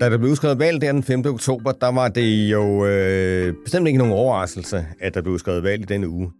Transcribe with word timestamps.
Da 0.00 0.10
der 0.10 0.18
blev 0.18 0.30
udskrevet 0.30 0.58
valg 0.58 0.80
der 0.80 0.92
den 0.92 1.02
5. 1.02 1.26
oktober, 1.26 1.72
der 1.72 1.92
var 1.92 2.08
det 2.08 2.50
jo 2.50 2.86
øh, 2.86 3.54
bestemt 3.64 3.86
ikke 3.86 3.98
nogen 3.98 4.12
overraskelse, 4.12 4.86
at 5.00 5.14
der 5.14 5.22
blev 5.22 5.34
udskrevet 5.34 5.62
valg 5.62 5.82
i 5.82 5.84
denne 5.84 6.08
uge. 6.08 6.30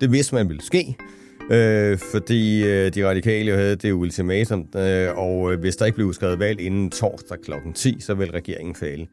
Det 0.00 0.12
vidste 0.12 0.34
man 0.34 0.48
ville 0.48 0.62
ske, 0.62 0.96
øh, 1.50 1.98
fordi 2.12 2.64
øh, 2.64 2.94
de 2.94 3.08
radikale 3.08 3.50
jo 3.50 3.56
havde 3.56 3.76
det 3.76 3.92
ultimatum, 3.92 4.66
øh, 4.76 5.18
og 5.18 5.52
øh, 5.52 5.60
hvis 5.60 5.76
der 5.76 5.86
ikke 5.86 5.96
blev 5.96 6.06
udskrevet 6.06 6.38
valg 6.38 6.60
inden 6.60 6.90
torsdag 6.90 7.38
kl. 7.44 7.52
10, 7.74 8.00
så 8.00 8.14
vil 8.14 8.30
regeringen 8.30 8.74
falde. 8.74 9.06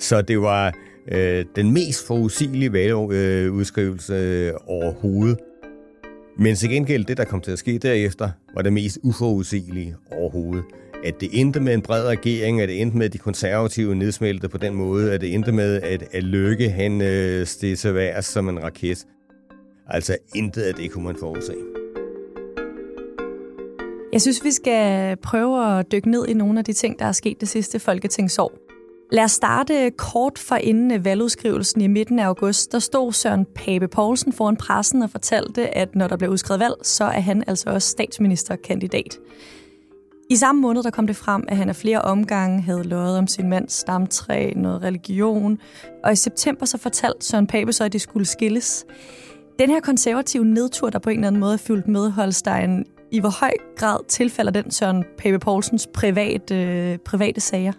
Så 0.00 0.22
det 0.22 0.40
var 0.40 0.74
øh, 1.12 1.44
den 1.56 1.72
mest 1.72 2.06
forudsigelige 2.06 2.72
valgudskrivelse 2.72 4.14
øh, 4.14 4.48
øh, 4.48 4.54
overhovedet. 4.66 5.38
Men 6.38 6.56
til 6.56 6.70
gengæld, 6.70 7.04
det 7.04 7.16
der 7.16 7.24
kom 7.24 7.40
til 7.40 7.50
at 7.52 7.58
ske 7.58 7.78
derefter, 7.78 8.30
var 8.54 8.62
det 8.62 8.72
mest 8.72 8.98
uforudsigelige 9.02 9.96
overhovedet. 10.12 10.64
At 11.04 11.20
det 11.20 11.28
endte 11.32 11.60
med 11.60 11.74
en 11.74 11.82
bred 11.82 12.06
regering, 12.06 12.60
at 12.60 12.68
det 12.68 12.80
endte 12.80 12.96
med, 12.96 13.06
at 13.06 13.12
de 13.12 13.18
konservative 13.18 13.94
nedsmeltede 13.94 14.48
på 14.48 14.58
den 14.58 14.74
måde, 14.74 15.12
at 15.12 15.20
det 15.20 15.34
endte 15.34 15.52
med, 15.52 15.82
at, 15.82 16.04
at 16.12 16.22
Lykke 16.22 16.70
han 16.70 17.00
øh, 17.00 17.46
steg 17.46 17.78
til 17.78 18.12
som 18.20 18.48
en 18.48 18.62
raket. 18.62 19.06
Altså 19.88 20.16
intet 20.34 20.62
af 20.62 20.74
det 20.74 20.90
kunne 20.90 21.04
man 21.04 21.16
forudse. 21.20 21.54
Jeg 24.12 24.22
synes, 24.22 24.44
vi 24.44 24.50
skal 24.50 25.16
prøve 25.16 25.78
at 25.78 25.92
dykke 25.92 26.10
ned 26.10 26.26
i 26.26 26.34
nogle 26.34 26.58
af 26.58 26.64
de 26.64 26.72
ting, 26.72 26.98
der 26.98 27.04
er 27.04 27.12
sket 27.12 27.40
det 27.40 27.48
sidste 27.48 27.78
folketingsår. 27.78 28.52
Lad 29.12 29.24
os 29.24 29.32
starte 29.32 29.90
kort 29.90 30.38
for 30.38 30.56
inden 30.56 31.04
valgudskrivelsen 31.04 31.80
i 31.80 31.86
midten 31.86 32.18
af 32.18 32.24
august. 32.24 32.72
Der 32.72 32.78
stod 32.78 33.12
Søren 33.12 33.46
Pape 33.54 33.88
Poulsen 33.88 34.32
foran 34.32 34.56
pressen 34.56 35.02
og 35.02 35.10
fortalte, 35.10 35.76
at 35.76 35.94
når 35.94 36.08
der 36.08 36.16
blev 36.16 36.30
udskrevet 36.30 36.60
valg, 36.60 36.74
så 36.82 37.04
er 37.04 37.20
han 37.20 37.44
altså 37.46 37.70
også 37.70 37.88
statsministerkandidat. 37.88 39.18
I 40.30 40.36
samme 40.36 40.60
måned 40.60 40.82
der 40.82 40.90
kom 40.90 41.06
det 41.06 41.16
frem, 41.16 41.44
at 41.48 41.56
han 41.56 41.68
af 41.68 41.76
flere 41.76 42.02
omgange 42.02 42.62
havde 42.62 42.82
løjet 42.82 43.18
om 43.18 43.26
sin 43.26 43.48
mands 43.48 43.72
stamtræ, 43.72 44.52
noget 44.56 44.82
religion, 44.82 45.58
og 46.04 46.12
i 46.12 46.16
september 46.16 46.66
så 46.66 46.78
fortalte 46.78 47.26
Søren 47.26 47.46
Pape 47.46 47.72
så, 47.72 47.84
at 47.84 47.92
de 47.92 47.98
skulle 47.98 48.26
skilles. 48.26 48.86
Den 49.58 49.70
her 49.70 49.80
konservative 49.80 50.44
nedtur, 50.44 50.90
der 50.90 50.98
på 50.98 51.10
en 51.10 51.16
eller 51.16 51.26
anden 51.26 51.40
måde 51.40 51.52
er 51.52 51.58
fyldt 51.58 51.88
med 51.88 52.10
Holstein, 52.10 52.84
i 53.10 53.20
hvor 53.20 53.40
høj 53.40 53.52
grad 53.76 53.98
tilfalder 54.08 54.52
den 54.52 54.70
Søren 54.70 55.04
Pape 55.18 55.38
Poulsens 55.38 55.88
private, 55.94 56.54
øh, 56.54 56.98
private 56.98 57.40
sager? 57.40 57.72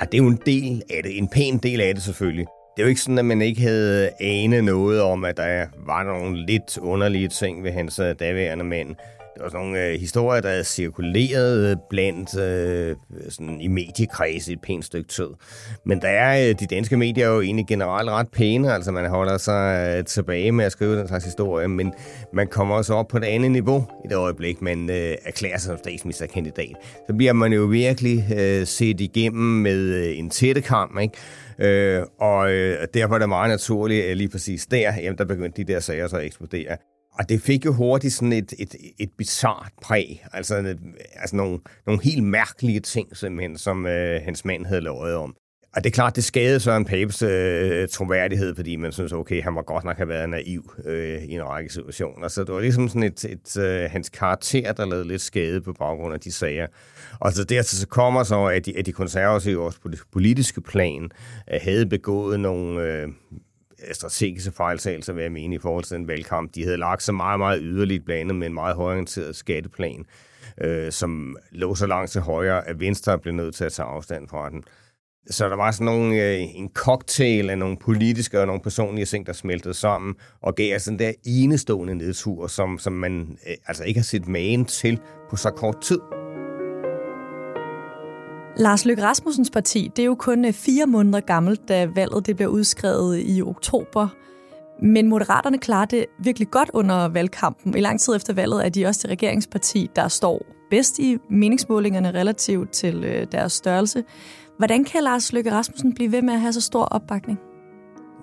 Ah, 0.00 0.06
det 0.12 0.18
er 0.18 0.22
jo 0.22 0.28
en 0.28 0.40
del 0.46 0.82
af 0.90 1.02
det, 1.02 1.18
en 1.18 1.28
pæn 1.28 1.58
del 1.58 1.80
af 1.80 1.94
det 1.94 2.02
selvfølgelig. 2.02 2.46
Det 2.76 2.82
er 2.82 2.86
jo 2.86 2.88
ikke 2.88 3.00
sådan, 3.00 3.18
at 3.18 3.24
man 3.24 3.42
ikke 3.42 3.60
havde 3.60 4.10
anet 4.20 4.64
noget 4.64 5.02
om, 5.02 5.24
at 5.24 5.36
der 5.36 5.66
var 5.86 6.02
nogle 6.02 6.46
lidt 6.46 6.78
underlige 6.78 7.28
ting 7.28 7.64
ved 7.64 7.72
hans 7.72 7.98
øh, 7.98 8.14
daværende 8.20 8.64
mænd. 8.64 8.96
Det 9.38 9.44
var 9.44 9.50
sådan 9.50 9.66
nogle 9.66 9.86
øh, 9.86 10.00
historier, 10.00 10.40
der 10.40 10.62
cirkuleret 10.62 11.70
øh, 11.70 11.76
blandt 11.90 12.38
øh, 12.38 12.96
sådan 13.28 13.60
i 13.60 13.68
mediekredse 13.68 14.52
et 14.52 14.60
pænt 14.60 14.84
stykke 14.84 15.08
tid. 15.08 15.28
Men 15.84 16.02
der 16.02 16.08
er 16.08 16.48
øh, 16.48 16.54
de 16.60 16.66
danske 16.66 16.96
medier 16.96 17.28
jo 17.28 17.40
egentlig 17.40 17.66
generelt 17.66 18.10
ret 18.10 18.28
pæne, 18.28 18.72
altså 18.72 18.92
man 18.92 19.10
holder 19.10 19.38
sig 19.38 19.94
øh, 19.98 20.04
tilbage 20.04 20.52
med 20.52 20.64
at 20.64 20.72
skrive 20.72 20.98
den 20.98 21.08
slags 21.08 21.24
historie, 21.24 21.68
men 21.68 21.92
man 22.32 22.46
kommer 22.46 22.74
også 22.74 22.94
op 22.94 23.08
på 23.08 23.16
et 23.16 23.24
andet 23.24 23.50
niveau 23.50 23.86
i 24.04 24.08
det 24.08 24.16
øjeblik, 24.16 24.62
man 24.62 24.90
øh, 24.90 25.14
erklærer 25.24 25.58
sig 25.58 25.68
som 25.68 25.78
statsministerkandidat. 25.78 26.76
Så 27.06 27.14
bliver 27.16 27.32
man 27.32 27.52
jo 27.52 27.64
virkelig 27.64 28.26
øh, 28.38 28.66
set 28.66 29.00
igennem 29.00 29.62
med 29.62 29.78
øh, 29.78 30.18
en 30.18 30.30
tættekam, 30.30 30.98
ikke? 31.02 31.16
Øh, 31.58 32.02
og 32.20 32.52
øh, 32.52 32.86
derfor 32.94 33.14
er 33.14 33.18
det 33.18 33.28
meget 33.28 33.50
naturligt, 33.50 34.04
at 34.04 34.16
lige 34.16 34.28
præcis 34.28 34.66
der, 34.66 34.92
jamen, 35.02 35.18
der 35.18 35.24
begyndte 35.24 35.64
de 35.64 35.72
der 35.72 35.80
sager 35.80 36.08
så 36.08 36.16
at 36.16 36.24
eksplodere. 36.24 36.76
Og 37.18 37.28
det 37.28 37.40
fik 37.40 37.64
jo 37.64 37.72
hurtigt 37.72 38.14
sådan 38.14 38.32
et, 38.32 38.54
et, 38.58 38.74
et 38.98 39.10
bizart 39.18 39.72
præg, 39.82 40.24
altså, 40.32 40.58
øh, 40.58 40.76
altså 41.14 41.36
nogle, 41.36 41.58
nogle 41.86 42.02
helt 42.02 42.24
mærkelige 42.24 42.80
ting, 42.80 43.16
simpelthen, 43.16 43.58
som 43.58 43.86
øh, 43.86 44.20
hans 44.24 44.44
mand 44.44 44.66
havde 44.66 44.80
lovet 44.80 45.14
om. 45.14 45.34
Og 45.76 45.84
det 45.84 45.90
er 45.90 45.94
klart, 45.94 46.16
det 46.16 46.24
skadede 46.24 46.60
Søren 46.60 46.84
Papes 46.84 47.22
øh, 47.22 47.88
troværdighed, 47.88 48.54
fordi 48.54 48.76
man 48.76 48.92
synes, 48.92 49.12
okay, 49.12 49.42
han 49.42 49.54
var 49.54 49.62
godt 49.62 49.84
nok 49.84 49.96
have 49.96 50.08
været 50.08 50.28
naiv 50.28 50.72
øh, 50.84 51.22
i 51.22 51.32
en 51.32 51.44
række 51.44 51.72
situationer. 51.72 52.28
Så 52.28 52.44
det 52.44 52.54
var 52.54 52.60
ligesom 52.60 52.88
sådan 52.88 53.02
et, 53.02 53.24
et 53.24 53.56
øh, 53.56 53.90
hans 53.90 54.08
karakter, 54.08 54.72
der 54.72 54.86
lavede 54.86 55.08
lidt 55.08 55.22
skade 55.22 55.60
på 55.60 55.72
baggrund 55.72 56.14
af 56.14 56.20
de 56.20 56.32
sager. 56.32 56.66
Og 57.20 57.32
så 57.32 57.44
dertil 57.44 57.78
så 57.78 57.86
kommer 57.86 58.22
så, 58.22 58.44
at 58.44 58.66
de, 58.66 58.78
at 58.78 58.86
de 58.86 58.92
konservative 58.92 59.62
også 59.62 59.80
på 59.80 59.88
det 59.88 60.00
politiske 60.12 60.60
plan 60.60 61.10
øh, 61.52 61.60
havde 61.62 61.86
begået 61.86 62.40
nogle... 62.40 62.82
Øh, 62.82 63.08
strategiske 63.92 64.52
fejltagelser, 64.52 65.12
vil 65.12 65.22
jeg 65.22 65.32
mene, 65.32 65.54
i 65.54 65.58
forhold 65.58 65.84
til 65.84 65.96
den 65.96 66.08
valgkamp. 66.08 66.54
De 66.54 66.64
havde 66.64 66.76
lagt 66.76 67.02
så 67.02 67.12
meget, 67.12 67.38
meget 67.38 67.60
yderligt 67.62 68.04
blandet 68.04 68.36
med 68.36 68.46
en 68.46 68.54
meget 68.54 68.76
højorienteret 68.76 69.36
skatteplan, 69.36 70.04
øh, 70.60 70.92
som 70.92 71.36
lå 71.50 71.74
så 71.74 71.86
langt 71.86 72.10
til 72.10 72.20
højre, 72.20 72.68
at 72.68 72.80
Venstre 72.80 73.18
blev 73.18 73.34
nødt 73.34 73.54
til 73.54 73.64
at 73.64 73.72
tage 73.72 73.88
afstand 73.88 74.28
fra 74.28 74.50
den. 74.50 74.64
Så 75.30 75.48
der 75.48 75.56
var 75.56 75.70
sådan 75.70 75.84
nogle, 75.84 76.24
øh, 76.24 76.40
en 76.40 76.70
cocktail 76.74 77.50
af 77.50 77.58
nogle 77.58 77.76
politiske 77.76 78.40
og 78.40 78.46
nogle 78.46 78.62
personlige 78.62 79.04
ting, 79.04 79.26
der 79.26 79.32
smeltede 79.32 79.74
sammen, 79.74 80.14
og 80.42 80.54
gav 80.54 80.72
altså 80.72 80.90
den 80.90 80.98
der 80.98 81.12
enestående 81.26 81.94
nedtur, 81.94 82.46
som, 82.46 82.78
som 82.78 82.92
man 82.92 83.38
øh, 83.48 83.54
altså 83.66 83.84
ikke 83.84 84.00
har 84.00 84.04
set 84.04 84.28
magen 84.28 84.64
til 84.64 85.00
på 85.30 85.36
så 85.36 85.50
kort 85.50 85.80
tid. 85.80 85.98
Lars 88.58 88.84
Løkke 88.84 89.02
Rasmussens 89.02 89.50
parti, 89.50 89.90
det 89.96 90.02
er 90.02 90.06
jo 90.06 90.14
kun 90.14 90.44
øh, 90.44 90.52
fire 90.52 90.86
måneder 90.86 91.20
gammelt, 91.20 91.68
da 91.68 91.86
valget 91.94 92.26
det 92.26 92.36
bliver 92.36 92.48
udskrevet 92.48 93.22
i 93.24 93.42
oktober. 93.42 94.08
Men 94.82 95.08
Moderaterne 95.08 95.58
klarer 95.58 95.84
det 95.84 96.06
virkelig 96.24 96.50
godt 96.50 96.70
under 96.74 97.08
valgkampen. 97.08 97.76
I 97.76 97.80
lang 97.80 98.00
tid 98.00 98.16
efter 98.16 98.32
valget 98.32 98.64
er 98.64 98.68
de 98.68 98.86
også 98.86 99.00
det 99.02 99.10
regeringsparti, 99.10 99.90
der 99.96 100.08
står 100.08 100.42
bedst 100.70 100.98
i 100.98 101.18
meningsmålingerne 101.30 102.10
relativt 102.10 102.70
til 102.70 103.04
øh, 103.04 103.26
deres 103.32 103.52
størrelse. 103.52 104.04
Hvordan 104.58 104.84
kan 104.84 105.02
Lars 105.02 105.32
Løkke 105.32 105.52
Rasmussen 105.52 105.94
blive 105.94 106.12
ved 106.12 106.22
med 106.22 106.34
at 106.34 106.40
have 106.40 106.52
så 106.52 106.60
stor 106.60 106.84
opbakning? 106.84 107.38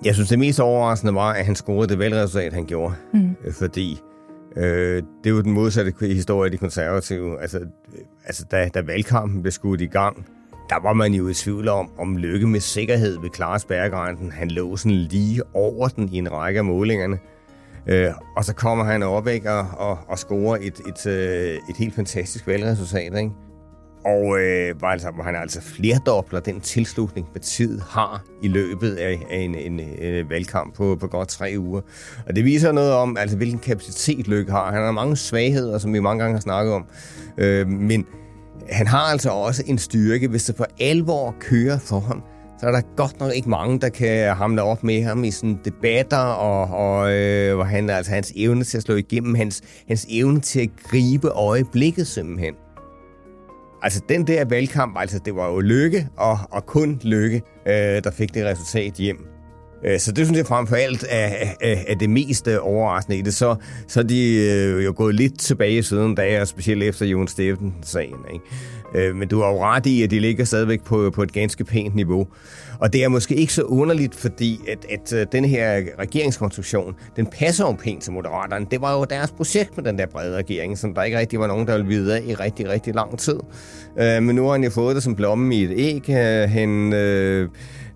Jeg 0.05 0.13
synes, 0.13 0.29
det 0.29 0.39
mest 0.39 0.59
overraskende 0.59 1.15
var, 1.15 1.33
at 1.33 1.45
han 1.45 1.55
scorede 1.55 1.87
det 1.87 1.99
valgresultat, 1.99 2.53
han 2.53 2.65
gjorde. 2.65 2.95
Mm. 3.13 3.35
Fordi 3.51 3.99
øh, 4.57 5.03
det 5.23 5.29
er 5.29 5.29
jo 5.29 5.41
den 5.41 5.51
modsatte 5.51 5.93
historie 6.01 6.47
af 6.47 6.51
de 6.51 6.57
konservative. 6.57 7.41
Altså, 7.41 7.59
altså 8.25 8.45
da, 8.51 8.69
da 8.73 8.81
valgkampen 8.81 9.41
blev 9.41 9.51
skudt 9.51 9.81
i 9.81 9.85
gang, 9.85 10.25
der 10.69 10.79
var 10.81 10.93
man 10.93 11.13
jo 11.13 11.27
i 11.27 11.33
tvivl 11.33 11.67
om, 11.67 11.91
om 11.97 12.17
Lykke 12.17 12.47
med 12.47 12.59
sikkerhed 12.59 13.19
ved 13.21 13.29
klare 13.29 13.59
spærregrænsen. 13.59 14.31
Han 14.31 14.51
lå 14.51 14.77
sådan 14.77 14.97
lige 14.97 15.41
over 15.53 15.87
den 15.87 16.09
i 16.13 16.17
en 16.17 16.31
række 16.31 16.57
af 16.57 16.65
målingerne. 16.65 17.19
Øh, 17.87 18.11
og 18.35 18.45
så 18.45 18.55
kommer 18.55 18.85
han 18.85 19.03
op 19.03 19.27
ikke, 19.27 19.51
og, 19.51 19.67
og, 19.77 19.97
og 20.07 20.19
scorer 20.19 20.57
et, 20.61 20.81
et, 20.87 21.05
et, 21.05 21.59
et 21.69 21.77
helt 21.77 21.95
fantastisk 21.95 22.47
valgresultat. 22.47 23.17
Ikke? 23.17 23.31
Og 24.05 24.39
øh, 24.39 24.81
var 24.81 24.87
altså, 24.87 25.11
han 25.23 25.35
altså 25.35 25.61
flerdobler 25.61 26.39
den 26.39 26.61
tilslutning, 26.61 27.27
partiet 27.33 27.83
har 27.89 28.23
i 28.41 28.47
løbet 28.47 28.95
af, 28.95 29.25
af 29.31 29.37
en, 29.37 29.55
en, 29.55 29.79
en 29.79 29.99
øh, 30.01 30.29
valgkamp 30.29 30.75
på, 30.75 30.97
på 30.99 31.07
godt 31.07 31.29
tre 31.29 31.55
uger. 31.57 31.81
Og 32.27 32.35
det 32.35 32.45
viser 32.45 32.71
noget 32.71 32.93
om, 32.93 33.17
altså, 33.17 33.37
hvilken 33.37 33.59
kapacitet 33.59 34.27
Løkke 34.27 34.51
har. 34.51 34.71
Han 34.71 34.81
har 34.81 34.91
mange 34.91 35.17
svagheder, 35.17 35.77
som 35.77 35.93
vi 35.93 35.99
mange 35.99 36.23
gange 36.23 36.35
har 36.35 36.41
snakket 36.41 36.73
om. 36.73 36.85
Øh, 37.37 37.67
men 37.67 38.05
han 38.71 38.87
har 38.87 39.11
altså 39.11 39.29
også 39.29 39.63
en 39.67 39.77
styrke, 39.77 40.27
hvis 40.27 40.43
det 40.43 40.55
for 40.55 40.67
alvor 40.79 41.35
kører 41.39 41.79
for 41.79 41.99
ham, 41.99 42.23
så 42.59 42.67
er 42.67 42.71
der 42.71 42.81
godt 42.95 43.19
nok 43.19 43.33
ikke 43.35 43.49
mange, 43.49 43.79
der 43.79 43.89
kan 43.89 44.35
hamle 44.35 44.63
op 44.63 44.83
med 44.83 45.03
ham 45.03 45.23
i 45.23 45.31
sådan 45.31 45.59
debatter, 45.65 46.17
og, 46.17 46.77
og 46.77 47.13
øh, 47.13 47.55
hvor 47.55 47.63
han, 47.63 47.89
altså 47.89 48.11
hans 48.11 48.33
evne 48.35 48.63
til 48.63 48.77
at 48.77 48.83
slå 48.83 48.95
igennem, 48.95 49.35
hans, 49.35 49.61
hans 49.87 50.05
evne 50.09 50.39
til 50.39 50.59
at 50.59 50.69
gribe 50.83 51.27
øjeblikket 51.27 52.07
simpelthen. 52.07 52.53
Altså 53.85 54.01
den 54.09 54.27
der 54.27 54.45
valgkamp, 54.45 54.97
altså 54.99 55.19
det 55.25 55.35
var 55.35 55.47
jo 55.47 55.59
lykke, 55.59 56.07
og, 56.17 56.37
og 56.51 56.65
kun 56.65 56.99
lykke, 57.03 57.41
øh, 57.67 57.73
der 58.03 58.11
fik 58.11 58.33
det 58.33 58.45
resultat 58.45 58.93
hjem. 58.93 59.27
Øh, 59.85 59.99
så 59.99 60.11
det 60.11 60.25
synes 60.25 60.37
jeg 60.37 60.45
frem 60.45 60.67
for 60.67 60.75
alt 60.75 61.05
er, 61.09 61.29
er, 61.61 61.75
er 61.87 61.95
det 61.95 62.09
mest 62.09 62.47
øh, 62.47 62.57
overraskende 62.61 63.17
i 63.17 63.21
det. 63.21 63.33
Så, 63.33 63.55
så 63.87 63.99
er 63.99 64.03
de 64.03 64.35
øh, 64.35 64.85
jo 64.85 64.93
gået 64.95 65.15
lidt 65.15 65.39
tilbage 65.39 65.83
siden 65.83 66.15
da, 66.15 66.41
og 66.41 66.47
specielt 66.47 66.83
efter 66.83 67.05
Jon 67.05 67.27
Steffensen-sagen. 67.27 68.15
Ikke? 68.33 69.07
Øh, 69.07 69.15
men 69.15 69.27
du 69.27 69.41
har 69.41 69.47
jo 69.47 69.63
ret 69.63 69.85
i, 69.85 70.03
at 70.03 70.11
de 70.11 70.19
ligger 70.19 70.45
stadigvæk 70.45 70.83
på, 70.83 71.11
på 71.15 71.23
et 71.23 71.31
ganske 71.31 71.63
pænt 71.63 71.95
niveau. 71.95 72.27
Og 72.79 72.93
det 72.93 73.03
er 73.03 73.07
måske 73.07 73.35
ikke 73.35 73.53
så 73.53 73.63
underligt, 73.63 74.15
fordi 74.15 74.59
at, 74.67 74.85
at 74.89 75.13
øh, 75.13 75.27
den 75.31 75.45
her 75.45 75.81
regeringskonstruktion, 75.99 76.95
den 77.15 77.25
passer 77.25 77.65
jo 77.65 77.71
pænt 77.71 78.03
til 78.03 78.13
Moderaterne. 78.13 78.65
Det 78.71 78.81
var 78.81 78.97
jo 78.97 79.03
deres 79.03 79.31
projekt 79.31 79.77
med 79.77 79.85
den 79.85 79.97
der 79.97 80.05
brede 80.05 80.37
regering, 80.37 80.77
som 80.77 80.93
der 80.93 81.03
ikke 81.03 81.19
rigtig 81.19 81.39
var 81.39 81.47
nogen, 81.47 81.67
der 81.67 81.73
ville 81.73 81.87
vide 81.87 82.15
af 82.15 82.23
i 82.25 82.33
rigtig, 82.33 82.69
rigtig 82.69 82.95
lang 82.95 83.19
tid. 83.19 83.39
Øh, 83.99 84.23
men 84.23 84.35
nu 84.35 84.45
har 84.45 84.51
han 84.51 84.63
jo 84.63 84.69
fået 84.69 84.95
det 84.95 85.03
som 85.03 85.15
blomme 85.15 85.55
i 85.55 85.63
et 85.63 85.71
æg. 85.75 86.09
Øh, 86.09 86.49
han... 86.49 86.93
Øh, 86.93 87.49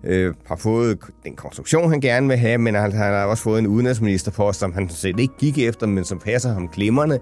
øh, 0.04 0.34
har 0.46 0.56
fået 0.56 0.98
den 1.24 1.36
konstruktion, 1.36 1.90
han 1.90 2.00
gerne 2.00 2.28
vil 2.28 2.36
have, 2.36 2.58
men 2.58 2.74
han, 2.74 2.92
han 2.92 3.12
har 3.12 3.24
også 3.24 3.42
fået 3.42 3.58
en 3.58 3.66
udenrigsministerpost, 3.66 4.60
som 4.60 4.72
han 4.72 4.88
set 4.88 5.20
ikke 5.20 5.34
gik 5.38 5.58
efter, 5.58 5.86
men 5.86 6.04
som 6.04 6.18
passer 6.18 6.52
ham 6.52 6.68
glimrende, 6.68 7.18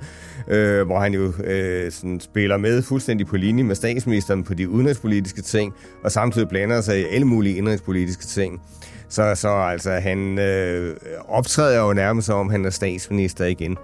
øh, 0.49 0.87
hvor 0.87 0.99
han 0.99 1.15
jo 1.15 1.33
øh, 1.45 1.93
sådan 1.93 2.21
spiller 2.21 2.57
med 2.57 2.83
fuldstændig 2.83 3.27
på 3.27 3.37
linje 3.37 3.65
med 3.65 3.75
statsministeren 3.75 4.45
på 4.45 4.55
de 4.55 4.69
udenrigspolitiske 4.69 5.43
ting, 5.43 5.75
og 6.05 6.13
samtidig 6.13 6.49
blander 6.49 6.81
sig 6.81 7.01
i 7.01 7.05
alle 7.05 7.27
mulige 7.27 7.48
indrigspolitiske 7.57 8.25
ting. 8.25 8.63
Så, 9.09 9.35
så 9.35 9.49
altså, 9.49 9.91
han 9.91 10.39
øh, 10.39 10.97
optræder 11.29 11.87
jo 11.87 11.93
nærmest 11.93 12.27
som 12.27 12.39
om 12.39 12.51
han 12.51 12.65
er 12.65 12.71
statsminister 12.71 13.45
igen. 13.45 13.77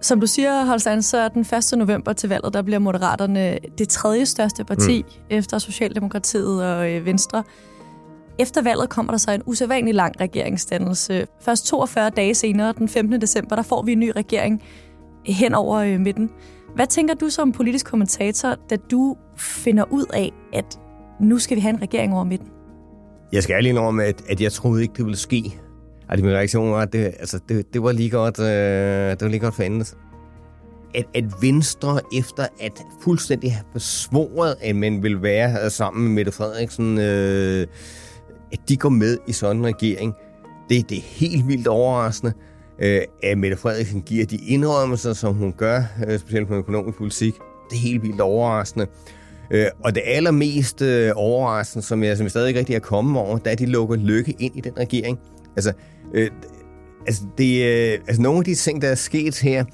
Som 0.00 0.20
du 0.20 0.26
siger, 0.26 0.64
Holstein, 0.64 1.02
så 1.02 1.18
er 1.18 1.28
den 1.28 1.40
1. 1.40 1.78
november 1.78 2.12
til 2.12 2.28
valget, 2.28 2.54
der 2.54 2.62
bliver 2.62 2.78
Moderaterne 2.78 3.58
det 3.78 3.88
tredje 3.88 4.26
største 4.26 4.64
parti 4.64 5.02
mm. 5.02 5.24
efter 5.30 5.58
Socialdemokratiet 5.58 6.64
og 6.64 6.90
øh, 6.90 7.06
Venstre. 7.06 7.44
Efter 8.38 8.62
valget 8.62 8.88
kommer 8.88 9.12
der 9.12 9.18
så 9.18 9.30
en 9.30 9.42
usædvanlig 9.46 9.94
lang 9.94 10.20
regeringsdannelse. 10.20 11.26
Først 11.40 11.66
42 11.66 12.10
dage 12.10 12.34
senere, 12.34 12.72
den 12.78 12.88
15. 12.88 13.20
december, 13.20 13.56
der 13.56 13.62
får 13.62 13.82
vi 13.82 13.92
en 13.92 13.98
ny 13.98 14.12
regering 14.16 14.62
hen 15.26 15.54
over 15.54 15.78
øh, 15.78 16.00
midten. 16.00 16.30
Hvad 16.74 16.86
tænker 16.86 17.14
du 17.14 17.28
som 17.28 17.52
politisk 17.52 17.86
kommentator, 17.86 18.56
da 18.70 18.76
du 18.76 19.16
finder 19.36 19.84
ud 19.90 20.04
af, 20.12 20.32
at 20.52 20.78
nu 21.20 21.38
skal 21.38 21.56
vi 21.56 21.60
have 21.60 21.74
en 21.74 21.82
regering 21.82 22.14
over 22.14 22.24
midten? 22.24 22.48
Jeg 23.32 23.42
skal 23.42 23.54
ærlig 23.54 23.68
indrømme, 23.68 24.04
at, 24.04 24.22
at 24.28 24.40
jeg 24.40 24.52
troede 24.52 24.82
ikke, 24.82 24.94
det 24.96 25.04
ville 25.04 25.18
ske. 25.18 25.60
Altså, 26.08 26.24
min 26.24 26.34
reaktion 26.34 26.72
var, 26.72 26.80
at 26.80 26.92
det, 26.92 27.04
altså, 27.04 27.40
det, 27.48 27.74
det 27.74 27.82
var 27.82 27.92
lige 27.92 28.10
godt, 28.10 28.38
øh, 28.38 29.10
det 29.10 29.20
var 29.20 29.28
lige 29.28 29.40
godt 29.40 29.54
for 29.54 29.62
andet. 29.62 29.96
At, 30.94 31.04
at 31.14 31.24
Venstre, 31.40 32.00
efter 32.18 32.46
at 32.60 32.72
fuldstændig 33.02 33.52
have 33.52 33.64
besvoret, 33.74 34.56
at 34.62 34.76
man 34.76 35.02
vil 35.02 35.22
være 35.22 35.70
sammen 35.70 36.04
med 36.04 36.12
Mette 36.12 36.32
Frederiksen, 36.32 36.98
øh, 36.98 37.66
at 38.52 38.60
de 38.68 38.76
går 38.76 38.88
med 38.88 39.18
i 39.26 39.32
sådan 39.32 39.56
en 39.56 39.66
regering, 39.66 40.14
det, 40.68 40.90
det 40.90 40.98
er 40.98 41.02
helt 41.02 41.48
vildt 41.48 41.66
overraskende, 41.66 42.32
øh, 42.78 43.00
at 43.22 43.38
Mette 43.38 43.56
Frederiksen 43.56 44.02
giver 44.02 44.26
de 44.26 44.36
indrømmelser, 44.36 45.12
som 45.12 45.34
hun 45.34 45.52
gør, 45.52 45.82
øh, 46.06 46.18
specielt 46.18 46.48
på 46.48 46.54
økonomisk 46.54 46.98
politik. 46.98 47.34
Det 47.70 47.76
er 47.76 47.80
helt 47.80 48.02
vildt 48.02 48.20
overraskende. 48.20 48.86
Øh, 48.86 49.19
Øh, 49.50 49.66
og 49.84 49.94
det 49.94 50.02
allermest 50.06 50.82
øh, 50.82 51.12
overraskende, 51.16 51.86
som 51.86 52.02
jeg, 52.02 52.16
som 52.16 52.24
jeg 52.24 52.30
stadig 52.30 52.48
ikke 52.48 52.58
rigtig 52.58 52.74
er 52.74 52.80
kommet 52.80 53.22
over, 53.22 53.38
da 53.38 53.54
de 53.54 53.66
lukker 53.66 53.96
lykke 53.96 54.34
ind 54.38 54.56
i 54.56 54.60
den 54.60 54.72
regering. 54.78 55.18
Altså, 55.56 55.72
Øh, 56.14 56.30
altså, 57.06 57.22
det, 57.38 57.64
øh, 57.64 57.98
altså, 58.08 58.22
nogle 58.22 58.38
af 58.38 58.44
de 58.44 58.54
ting, 58.54 58.82
der 58.82 58.88
er 58.88 58.94
sket 58.94 59.40
her, 59.40 59.64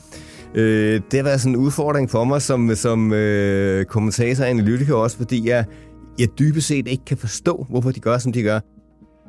øh, 0.54 1.00
det 1.10 1.18
har 1.18 1.22
været 1.22 1.40
sådan 1.40 1.54
en 1.54 1.60
udfordring 1.60 2.10
for 2.10 2.24
mig 2.24 2.42
som, 2.42 2.74
som 2.74 3.12
øh, 3.12 3.84
kommentator 3.84 4.44
og 4.44 4.50
analytiker 4.50 4.94
også, 4.94 5.16
fordi 5.16 5.48
jeg, 5.48 5.64
jeg 6.18 6.28
dybest 6.38 6.66
set 6.66 6.88
ikke 6.88 7.04
kan 7.04 7.16
forstå, 7.16 7.66
hvorfor 7.70 7.90
de 7.90 8.00
gør, 8.00 8.18
som 8.18 8.32
de 8.32 8.42
gør. 8.42 8.60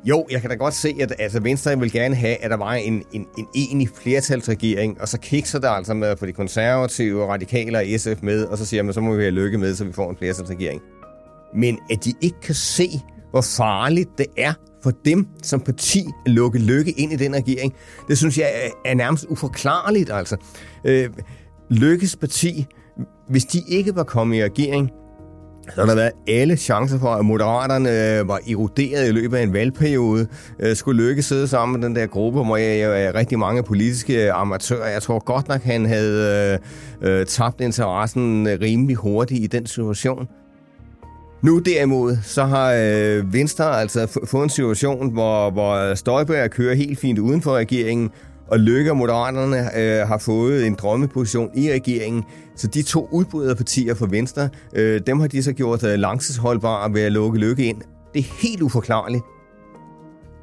Jo, 0.04 0.26
jeg 0.30 0.40
kan 0.40 0.50
da 0.50 0.56
godt 0.56 0.74
se, 0.74 0.96
at 1.00 1.14
altså, 1.18 1.40
Venstre 1.40 1.78
vil 1.78 1.92
gerne 1.92 2.14
have, 2.14 2.36
at 2.36 2.50
der 2.50 2.56
var 2.56 2.72
en, 2.72 3.02
en, 3.12 3.26
en 3.38 3.46
enig 3.54 3.88
flertalsregering, 4.02 5.00
og 5.00 5.08
så 5.08 5.18
kikser 5.20 5.58
der 5.58 5.70
altså 5.70 5.94
med 5.94 6.08
at 6.08 6.18
få 6.18 6.26
de 6.26 6.32
konservative, 6.32 7.26
radikale 7.26 7.78
og 7.78 7.84
SF 7.96 8.22
med, 8.22 8.44
og 8.44 8.58
så 8.58 8.66
siger 8.66 8.82
man, 8.82 8.94
så 8.94 9.00
må 9.00 9.14
vi 9.14 9.22
have 9.22 9.30
lykke 9.30 9.58
med, 9.58 9.74
så 9.74 9.84
vi 9.84 9.92
får 9.92 10.10
en 10.10 10.16
flertalsregering. 10.16 10.80
Men 11.54 11.78
at 11.90 12.04
de 12.04 12.14
ikke 12.20 12.40
kan 12.40 12.54
se, 12.54 12.88
hvor 13.30 13.40
farligt 13.40 14.08
det 14.18 14.26
er 14.36 14.52
for 14.82 14.90
dem 15.04 15.26
som 15.42 15.60
parti 15.60 16.04
at 16.26 16.32
lukke 16.32 16.58
lykke 16.58 16.90
ind 16.90 17.12
i 17.12 17.16
den 17.16 17.34
regering, 17.34 17.74
det 18.08 18.18
synes 18.18 18.38
jeg 18.38 18.70
er 18.84 18.94
nærmest 18.94 19.26
uforklarligt. 19.28 20.10
Altså. 20.12 20.36
Øh, 20.84 21.10
Lykkes 21.70 22.16
parti, 22.16 22.66
hvis 23.28 23.44
de 23.44 23.62
ikke 23.68 23.96
var 23.96 24.04
kommet 24.04 24.36
i 24.36 24.44
regering, 24.44 24.90
så 25.74 25.80
har 25.80 25.86
der 25.86 25.94
været 25.94 26.12
alle 26.28 26.56
chancer 26.56 26.98
for, 26.98 27.08
at 27.08 27.24
Moderaterne 27.24 28.18
øh, 28.18 28.28
var 28.28 28.40
eroderet 28.50 29.08
i 29.08 29.12
løbet 29.12 29.36
af 29.36 29.42
en 29.42 29.52
valgperiode. 29.52 30.26
Øh, 30.60 30.76
skulle 30.76 31.02
Lykke 31.02 31.22
sidde 31.22 31.48
sammen 31.48 31.80
med 31.80 31.88
den 31.88 31.96
der 31.96 32.06
gruppe, 32.06 32.44
hvor 32.44 32.56
jeg 32.56 32.78
er 32.78 33.08
øh, 33.08 33.14
rigtig 33.14 33.38
mange 33.38 33.62
politiske 33.62 34.32
amatører. 34.32 34.88
Jeg 34.88 35.02
tror 35.02 35.24
godt 35.24 35.48
nok, 35.48 35.62
han 35.62 35.86
havde 35.86 36.60
øh, 37.02 37.20
øh 37.20 37.26
tabt 37.26 37.60
interessen 37.60 38.46
øh, 38.46 38.58
rimelig 38.60 38.96
hurtigt 38.96 39.44
i 39.44 39.46
den 39.46 39.66
situation. 39.66 40.28
Nu 41.42 41.58
derimod, 41.58 42.16
så 42.22 42.44
har 42.44 42.72
øh, 42.72 43.32
Venstre 43.32 43.80
altså 43.80 44.20
fået 44.24 44.44
en 44.44 44.50
situation, 44.50 45.12
hvor, 45.12 45.50
hvor 45.50 45.94
Støjberg 45.94 46.50
kører 46.50 46.74
helt 46.74 46.98
fint 46.98 47.18
uden 47.18 47.42
for 47.42 47.56
regeringen, 47.56 48.10
og 48.50 48.58
Lykke 48.58 48.90
og 48.90 48.96
Moderaterne 48.96 49.78
øh, 49.78 50.08
har 50.08 50.18
fået 50.18 50.66
en 50.66 50.74
drømmeposition 50.74 51.50
i 51.54 51.72
regeringen. 51.72 52.24
Så 52.56 52.66
de 52.66 52.82
to 52.82 53.08
udbryderpartier 53.12 53.94
for 53.94 54.06
Venstre, 54.06 54.48
øh, 54.74 55.00
dem 55.06 55.20
har 55.20 55.28
de 55.28 55.42
så 55.42 55.52
gjort 55.52 55.84
øh, 55.84 55.94
langtidsholdbare 55.94 56.94
ved 56.94 57.02
at 57.02 57.12
lukke 57.12 57.38
Lykke 57.38 57.64
ind. 57.64 57.80
Det 58.14 58.20
er 58.20 58.48
helt 58.48 58.62
uforklarligt. 58.62 59.22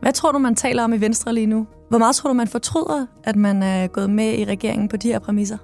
Hvad 0.02 0.14
tror 0.14 0.32
du, 0.32 0.38
man 0.38 0.56
taler 0.56 0.84
om 0.84 0.94
i 0.94 1.02
Venstre 1.02 1.34
lige 1.34 1.48
nu? 1.48 1.68
Hvor 1.90 1.98
meget 1.98 2.16
tror 2.16 2.30
du, 2.30 2.34
man 2.34 2.48
fortryder, 2.48 3.06
at 3.24 3.36
man 3.36 3.64
er 3.64 3.88
gået 3.88 4.10
med 4.10 4.38
i 4.40 4.46
regeringen 4.46 4.88
på 4.88 4.98
de 4.98 5.08
her 5.08 5.20
præmisser? 5.20 5.58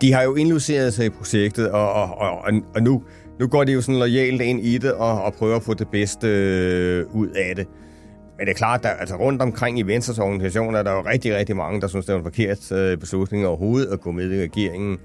De 0.00 0.12
har 0.12 0.22
jo 0.22 0.34
indluceret 0.34 0.94
sig 0.94 1.06
i 1.06 1.08
projektet, 1.08 1.70
og, 1.70 1.92
og, 1.92 2.18
og, 2.18 2.52
og 2.74 2.82
nu 2.82 3.02
nu 3.40 3.46
går 3.46 3.64
de 3.64 3.72
jo 3.72 3.80
sådan 3.80 3.98
lojalt 3.98 4.40
ind 4.40 4.60
i 4.60 4.78
det 4.78 4.92
og, 4.92 5.22
og 5.22 5.34
prøver 5.34 5.56
at 5.56 5.62
få 5.62 5.74
det 5.74 5.88
bedste 5.88 6.26
øh, 6.28 7.14
ud 7.14 7.28
af 7.28 7.56
det. 7.56 7.66
Men 8.38 8.46
det 8.46 8.52
er 8.52 8.56
klart, 8.56 8.84
at 8.84 8.96
altså 9.00 9.16
rundt 9.16 9.42
omkring 9.42 9.78
i 9.78 9.82
Venstres 9.82 10.18
organisation 10.18 10.74
er 10.74 10.82
der 10.82 10.92
jo 10.92 11.00
rigtig, 11.00 11.36
rigtig 11.36 11.56
mange, 11.56 11.80
der 11.80 11.88
synes, 11.88 12.06
det 12.06 12.12
er 12.12 12.16
en 12.16 12.22
forkert 12.22 12.72
øh, 12.72 12.98
beslutning 12.98 13.46
overhovedet 13.46 13.92
at 13.92 14.00
gå 14.00 14.10
med 14.10 14.32
i 14.32 14.42
regeringen. 14.42 14.98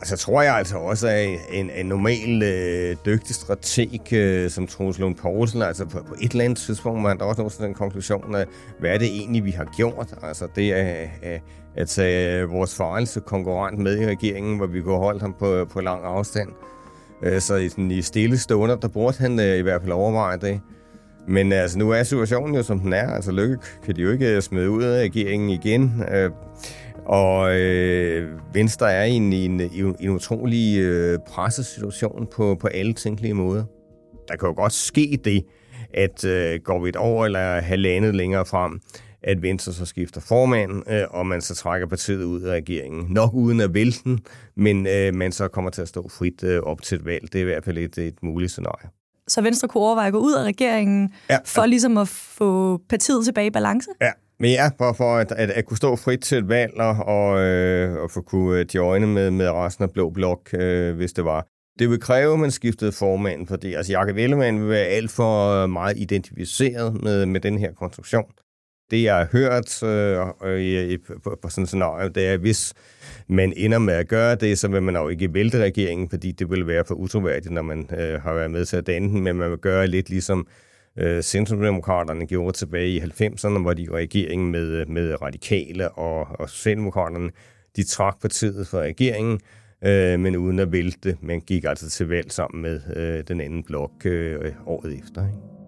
Og 0.00 0.06
så 0.06 0.16
tror 0.16 0.42
jeg 0.42 0.54
altså 0.54 0.76
også, 0.76 1.08
at 1.08 1.28
en, 1.52 1.70
en 1.70 1.86
normal 1.86 2.42
øh, 2.42 2.96
dygtig 3.06 3.34
strateg 3.34 4.12
øh, 4.12 4.50
som 4.50 4.66
Troels 4.66 4.98
Lund 4.98 5.16
Poulsen, 5.16 5.62
altså 5.62 5.84
på, 5.84 5.98
på 6.08 6.14
et 6.22 6.30
eller 6.30 6.44
andet 6.44 6.58
tidspunkt, 6.58 7.02
man 7.02 7.18
der 7.18 7.24
også 7.24 7.42
nå 7.42 7.48
til 7.48 7.64
den 7.64 7.74
konklusion 7.74 8.34
af, 8.34 8.46
hvad 8.80 8.90
er 8.90 8.98
det 8.98 9.06
egentlig, 9.06 9.44
vi 9.44 9.50
har 9.50 9.64
gjort? 9.76 10.14
Altså 10.22 10.48
det 10.56 10.72
er 10.72 11.02
øh, 11.02 11.38
at 11.76 11.88
tage 11.88 12.44
vores 12.44 12.74
farligste 12.74 13.20
konkurrent 13.20 13.78
med 13.78 14.00
i 14.00 14.06
regeringen, 14.06 14.56
hvor 14.56 14.66
vi 14.66 14.80
kunne 14.80 14.98
holde 14.98 15.20
ham 15.20 15.34
på, 15.38 15.64
på 15.64 15.80
lang 15.80 16.04
afstand. 16.04 16.48
Øh, 17.22 17.40
så 17.40 17.54
i, 17.56 17.68
sådan, 17.68 17.90
i 17.90 18.02
stille 18.02 18.38
stunder, 18.38 18.76
der 18.76 18.88
burde 18.88 19.18
han 19.18 19.40
øh, 19.40 19.58
i 19.58 19.62
hvert 19.62 19.80
fald 19.80 19.92
overveje 19.92 20.36
det. 20.36 20.60
Men 21.28 21.52
altså, 21.52 21.78
nu 21.78 21.90
er 21.90 22.02
situationen 22.02 22.54
jo, 22.54 22.62
som 22.62 22.80
den 22.80 22.92
er. 22.92 23.10
Altså, 23.10 23.32
Lykke 23.32 23.56
kan 23.84 23.96
de 23.96 24.02
jo 24.02 24.10
ikke 24.10 24.36
øh, 24.36 24.42
smide 24.42 24.70
ud 24.70 24.82
af 24.82 25.02
regeringen 25.02 25.50
igen. 25.50 26.02
Øh, 26.12 26.30
og 27.06 27.60
øh, 27.60 28.38
Venstre 28.54 28.92
er 28.92 29.04
i 29.04 29.10
en, 29.10 29.32
i 29.32 29.44
en, 29.44 29.60
i 29.60 30.04
en 30.04 30.10
utrolig 30.10 30.78
øh, 30.78 31.18
pressesituation 31.26 32.26
på, 32.32 32.56
på 32.60 32.66
alle 32.66 32.92
tænkelige 32.92 33.34
måder. 33.34 33.64
Der 34.28 34.36
kan 34.36 34.48
jo 34.48 34.54
godt 34.54 34.72
ske 34.72 35.18
det, 35.24 35.44
at 35.94 36.24
øh, 36.24 36.60
går 36.64 36.82
vi 36.82 36.88
et 36.88 36.96
år 36.96 37.24
eller 37.24 37.60
halvandet 37.60 38.14
længere 38.14 38.46
frem, 38.46 38.80
at 39.22 39.42
Venstre 39.42 39.72
så 39.72 39.86
skifter 39.86 40.20
formand, 40.20 40.90
øh, 40.90 41.02
og 41.10 41.26
man 41.26 41.40
så 41.40 41.54
trækker 41.54 41.86
partiet 41.86 42.24
ud 42.24 42.40
af 42.40 42.52
regeringen. 42.52 43.06
Nok 43.08 43.34
uden 43.34 43.60
at 43.60 43.74
vælte 43.74 43.98
den, 44.04 44.18
men 44.56 44.86
øh, 44.86 45.14
man 45.14 45.32
så 45.32 45.48
kommer 45.48 45.70
til 45.70 45.82
at 45.82 45.88
stå 45.88 46.08
frit 46.08 46.44
øh, 46.44 46.60
op 46.60 46.82
til 46.82 46.98
et 46.98 47.04
valg. 47.04 47.32
Det 47.32 47.34
er 47.34 47.42
i 47.42 47.44
hvert 47.44 47.64
fald 47.64 47.78
et, 47.78 47.98
et 47.98 48.22
muligt 48.22 48.50
scenarie. 48.50 48.90
Så 49.28 49.42
Venstre 49.42 49.68
kunne 49.68 49.82
overveje 49.82 50.06
at 50.06 50.12
gå 50.12 50.18
ud 50.18 50.32
af 50.32 50.44
regeringen, 50.44 51.14
ja, 51.30 51.38
for 51.44 51.66
ligesom 51.66 51.98
at 51.98 52.08
få 52.08 52.80
partiet 52.88 53.24
tilbage 53.24 53.46
i 53.46 53.50
balance? 53.50 53.90
Ja, 54.00 54.10
men 54.40 54.50
ja, 54.50 54.70
for, 54.78 54.92
for 54.92 55.16
at, 55.16 55.32
at, 55.32 55.50
at 55.50 55.66
kunne 55.66 55.76
stå 55.76 55.96
frit 55.96 56.20
til 56.20 56.38
et 56.38 56.48
valg 56.48 56.80
og, 56.80 56.96
og, 57.06 57.40
øh, 57.40 58.02
og 58.02 58.10
få 58.10 58.20
kunne 58.20 58.60
øh, 58.60 58.66
joine 58.74 59.06
med, 59.06 59.30
med 59.30 59.50
resten 59.50 59.84
af 59.84 59.90
Blå 59.90 60.10
Blok, 60.10 60.50
øh, 60.54 60.96
hvis 60.96 61.12
det 61.12 61.24
var. 61.24 61.46
Det 61.78 61.90
vil 61.90 62.00
kræve, 62.00 62.32
at 62.32 62.38
man 62.38 62.50
skiftede 62.50 62.92
formand, 62.92 63.46
fordi 63.46 63.74
altså, 63.74 63.92
Jakob 63.92 64.16
Ellemann 64.16 64.60
vil 64.60 64.68
være 64.68 64.86
alt 64.86 65.10
for 65.10 65.66
meget 65.66 65.98
identificeret 65.98 67.02
med, 67.02 67.26
med 67.26 67.40
den 67.40 67.58
her 67.58 67.72
konstruktion. 67.72 68.24
Det, 68.90 69.02
jeg 69.02 69.16
har 69.16 69.28
hørt 69.32 69.82
øh, 69.82 70.60
i, 70.60 70.96
på, 70.96 71.38
på 71.42 71.48
sådan 71.48 71.62
et 71.62 71.68
scenarie, 71.68 72.08
det 72.08 72.26
er, 72.26 72.36
hvis 72.36 72.74
man 73.28 73.52
ender 73.56 73.78
med 73.78 73.94
at 73.94 74.08
gøre 74.08 74.34
det, 74.34 74.58
så 74.58 74.68
vil 74.68 74.82
man 74.82 74.96
jo 74.96 75.08
ikke 75.08 75.34
vælte 75.34 75.62
regeringen, 75.62 76.10
fordi 76.10 76.32
det 76.32 76.50
vil 76.50 76.66
være 76.66 76.84
for 76.84 76.94
utroværdigt, 76.94 77.54
når 77.54 77.62
man 77.62 77.90
øh, 77.98 78.22
har 78.22 78.34
været 78.34 78.50
med 78.50 78.64
til 78.64 78.76
at 78.76 78.86
danne 78.86 79.08
den, 79.08 79.20
men 79.20 79.36
man 79.36 79.50
vil 79.50 79.58
gøre 79.58 79.86
lidt 79.86 80.10
ligesom 80.10 80.46
øh, 80.98 81.22
Centrumdemokraterne 81.22 82.26
gjorde 82.26 82.56
tilbage 82.56 82.88
i 82.88 83.00
90'erne, 83.00 83.58
hvor 83.58 83.74
de 83.74 83.82
i 83.82 83.90
regeringen 83.90 84.50
med, 84.50 84.86
med 84.86 85.22
radikale 85.22 85.90
og, 85.90 86.26
og 86.40 86.50
Socialdemokraterne, 86.50 87.30
de 87.76 87.84
trak 87.84 88.20
partiet 88.20 88.66
fra 88.66 88.78
regeringen, 88.78 89.40
øh, 89.84 90.20
men 90.20 90.36
uden 90.36 90.58
at 90.58 90.72
vælte. 90.72 91.16
Man 91.20 91.40
gik 91.40 91.64
altså 91.64 91.90
til 91.90 92.08
valg 92.08 92.32
sammen 92.32 92.62
med 92.62 92.80
øh, 92.96 93.24
den 93.28 93.40
anden 93.40 93.62
blok 93.62 93.92
øh, 94.04 94.52
året 94.66 94.98
efter. 94.98 95.26
Ikke? 95.26 95.65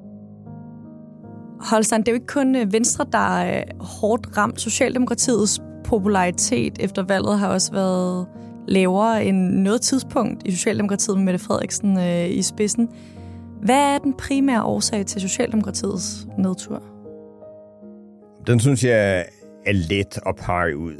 Holstein, 1.61 2.00
det 2.00 2.09
er 2.09 2.12
jo 2.12 2.17
ikke 2.17 2.27
kun 2.27 2.57
øh, 2.57 2.73
Venstre, 2.73 3.07
der 3.12 3.38
er 3.38 3.59
øh, 3.59 3.81
hårdt 3.81 4.37
ramt. 4.37 4.61
Socialdemokratiets 4.61 5.62
popularitet 5.85 6.79
efter 6.81 7.03
valget 7.03 7.38
har 7.38 7.49
også 7.49 7.73
været 7.73 8.27
lavere 8.69 9.25
end 9.25 9.37
noget 9.53 9.81
tidspunkt 9.81 10.43
i 10.47 10.50
Socialdemokratiet 10.50 11.17
med 11.17 11.25
Mette 11.25 11.38
Frederiksen 11.38 11.99
øh, 11.99 12.31
i 12.31 12.43
spidsen. 12.43 12.88
Hvad 13.62 13.95
er 13.95 13.99
den 13.99 14.15
primære 14.15 14.62
årsag 14.62 15.07
til 15.07 15.21
Socialdemokratiets 15.21 16.27
nedtur? 16.38 16.83
Den 18.47 18.61
synes 18.61 18.85
jeg 18.85 19.25
er 19.67 19.73
let 19.73 20.19
at 20.27 20.37
pege 20.37 20.77
ud. 20.77 20.95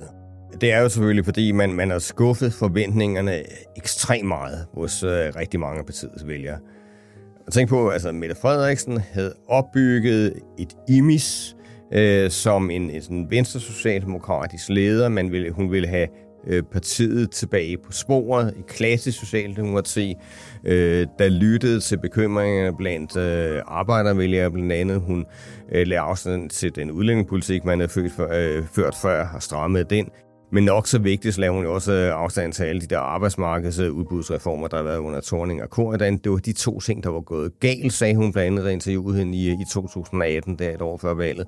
Det 0.61 0.73
er 0.73 0.81
jo 0.81 0.89
selvfølgelig, 0.89 1.25
fordi 1.25 1.53
man, 1.53 1.73
man 1.73 1.91
har 1.91 1.99
skuffet 1.99 2.53
forventningerne 2.53 3.43
ekstremt 3.77 4.29
meget 4.29 4.67
hos 4.75 5.03
øh, 5.03 5.11
rigtig 5.11 5.61
mange 5.61 5.79
af 5.79 5.87
partiets 5.87 6.27
vælgere. 6.27 6.59
Tænk 7.53 7.69
på, 7.69 7.89
altså 7.89 8.13
Mette 8.13 8.35
Frederiksen 8.35 8.99
havde 9.13 9.35
opbygget 9.49 10.33
et 10.59 10.77
imis 10.89 11.57
øh, 11.93 12.31
som 12.31 12.71
en, 12.71 12.91
en 12.91 13.03
sådan 13.03 13.27
venstre 13.31 13.61
socialdemokratisk 13.61 14.69
leder. 14.69 15.09
Man 15.09 15.33
ville, 15.33 15.51
hun 15.51 15.73
ville 15.73 15.89
have 15.89 16.09
øh, 16.47 16.63
partiet 16.63 17.31
tilbage 17.31 17.77
på 17.77 17.93
sporet 17.93 18.55
i 18.59 18.63
klassisk 18.69 19.19
socialdemokrati, 19.19 20.15
øh, 20.65 21.07
der 21.19 21.29
lyttede 21.29 21.81
til 21.81 21.99
bekymringerne 21.99 22.77
blandt 22.77 23.17
øh, 23.17 23.63
arbejdervælgere 23.67 24.51
blandt 24.51 24.73
andet. 24.73 25.01
Hun 25.01 25.27
øh, 25.73 25.87
lavede 25.87 26.01
afstand 26.01 26.51
til 26.51 26.77
den 26.77 26.91
udlændingepolitik, 26.91 27.65
man 27.65 27.79
havde 27.79 27.93
ført, 27.93 28.11
for, 28.11 28.29
øh, 28.33 28.65
ført 28.73 28.95
før 29.03 29.29
og 29.35 29.43
strammet 29.43 29.91
den. 29.91 30.09
Men 30.53 30.65
nok 30.65 30.87
så 30.87 30.99
vigtigt, 30.99 31.35
så 31.35 31.41
laver 31.41 31.55
hun 31.55 31.65
jo 31.65 31.75
også 31.75 31.93
øh, 31.93 32.13
afstand 32.15 32.53
til 32.53 32.65
alle 32.65 32.81
de 32.81 32.87
der 32.87 32.99
arbejdsmarkedsudbudsreformer, 32.99 34.69
der 34.69 34.77
har 34.77 34.85
været 34.85 34.99
under 34.99 35.21
Torning 35.21 35.63
og 35.63 35.71
Korridan. 35.71 36.17
Det 36.17 36.33
var 36.33 36.39
de 36.39 36.53
to 36.53 36.81
ting, 36.81 37.05
der 37.05 37.11
var 37.11 37.21
gået 37.21 37.61
galt, 37.61 37.93
sagde 37.93 38.17
hun 38.17 38.33
blandt 38.33 38.59
andet 38.59 38.71
i 38.71 38.73
interviewet 38.73 39.17
hende 39.17 39.39
i, 39.39 39.51
i 39.51 39.65
2018, 39.73 40.59
der 40.59 40.71
et 40.71 40.83
år 40.83 40.97
før 40.97 41.15
valget. 41.15 41.47